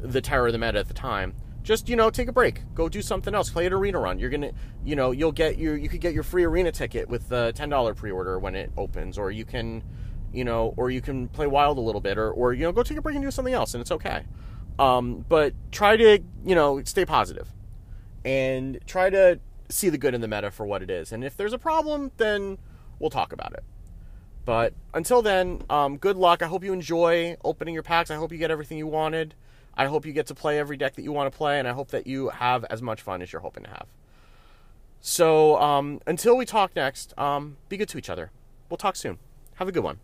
the 0.00 0.20
terror 0.20 0.46
of 0.46 0.52
the 0.52 0.58
meta 0.58 0.78
at 0.78 0.88
the 0.88 0.94
time. 0.94 1.34
Just 1.62 1.88
you 1.88 1.96
know 1.96 2.08
take 2.08 2.28
a 2.28 2.32
break. 2.32 2.62
Go 2.74 2.88
do 2.88 3.02
something 3.02 3.34
else. 3.34 3.50
Play 3.50 3.66
an 3.66 3.72
arena 3.72 3.98
run. 3.98 4.18
You're 4.18 4.30
gonna 4.30 4.52
you 4.84 4.96
know 4.96 5.10
you'll 5.10 5.32
get 5.32 5.58
your 5.58 5.76
you 5.76 5.88
could 5.88 6.00
get 6.00 6.14
your 6.14 6.22
free 6.22 6.44
arena 6.44 6.72
ticket 6.72 7.08
with 7.08 7.28
the 7.28 7.52
$10 7.54 7.96
pre-order 7.96 8.38
when 8.38 8.54
it 8.54 8.70
opens 8.76 9.18
or 9.18 9.30
you 9.30 9.44
can 9.44 9.82
you 10.32 10.44
know 10.44 10.74
or 10.76 10.90
you 10.90 11.00
can 11.00 11.28
play 11.28 11.46
wild 11.46 11.78
a 11.78 11.80
little 11.80 12.00
bit 12.00 12.18
or, 12.18 12.30
or 12.30 12.52
you 12.52 12.62
know 12.62 12.72
go 12.72 12.82
take 12.82 12.98
a 12.98 13.02
break 13.02 13.16
and 13.16 13.24
do 13.24 13.30
something 13.30 13.54
else 13.54 13.74
and 13.74 13.80
it's 13.80 13.90
okay 13.90 14.24
um, 14.78 15.24
but 15.28 15.52
try 15.70 15.96
to 15.96 16.18
you 16.44 16.54
know 16.54 16.82
stay 16.84 17.04
positive 17.04 17.48
and 18.24 18.78
try 18.86 19.10
to 19.10 19.38
see 19.68 19.88
the 19.88 19.98
good 19.98 20.14
in 20.14 20.20
the 20.20 20.28
meta 20.28 20.50
for 20.50 20.66
what 20.66 20.82
it 20.82 20.90
is 20.90 21.12
and 21.12 21.24
if 21.24 21.36
there's 21.36 21.52
a 21.52 21.58
problem 21.58 22.10
then 22.16 22.58
we'll 22.98 23.10
talk 23.10 23.32
about 23.32 23.52
it 23.52 23.64
but 24.44 24.72
until 24.94 25.22
then 25.22 25.62
um, 25.70 25.96
good 25.96 26.16
luck 26.16 26.42
i 26.42 26.46
hope 26.46 26.64
you 26.64 26.72
enjoy 26.72 27.36
opening 27.44 27.74
your 27.74 27.82
packs 27.82 28.10
i 28.10 28.16
hope 28.16 28.32
you 28.32 28.38
get 28.38 28.50
everything 28.50 28.78
you 28.78 28.86
wanted 28.86 29.34
I 29.74 29.86
hope 29.86 30.04
you 30.04 30.12
get 30.12 30.26
to 30.26 30.34
play 30.34 30.58
every 30.58 30.76
deck 30.76 30.94
that 30.96 31.02
you 31.02 31.12
want 31.12 31.32
to 31.32 31.36
play, 31.36 31.58
and 31.58 31.66
I 31.66 31.72
hope 31.72 31.88
that 31.88 32.06
you 32.06 32.28
have 32.28 32.64
as 32.64 32.82
much 32.82 33.00
fun 33.00 33.22
as 33.22 33.32
you're 33.32 33.40
hoping 33.40 33.64
to 33.64 33.70
have. 33.70 33.86
So 35.00 35.58
um, 35.60 36.00
until 36.06 36.36
we 36.36 36.44
talk 36.44 36.76
next, 36.76 37.18
um, 37.18 37.56
be 37.68 37.76
good 37.76 37.88
to 37.90 37.98
each 37.98 38.10
other. 38.10 38.30
We'll 38.68 38.76
talk 38.76 38.96
soon. 38.96 39.18
Have 39.54 39.68
a 39.68 39.72
good 39.72 39.84
one. 39.84 39.98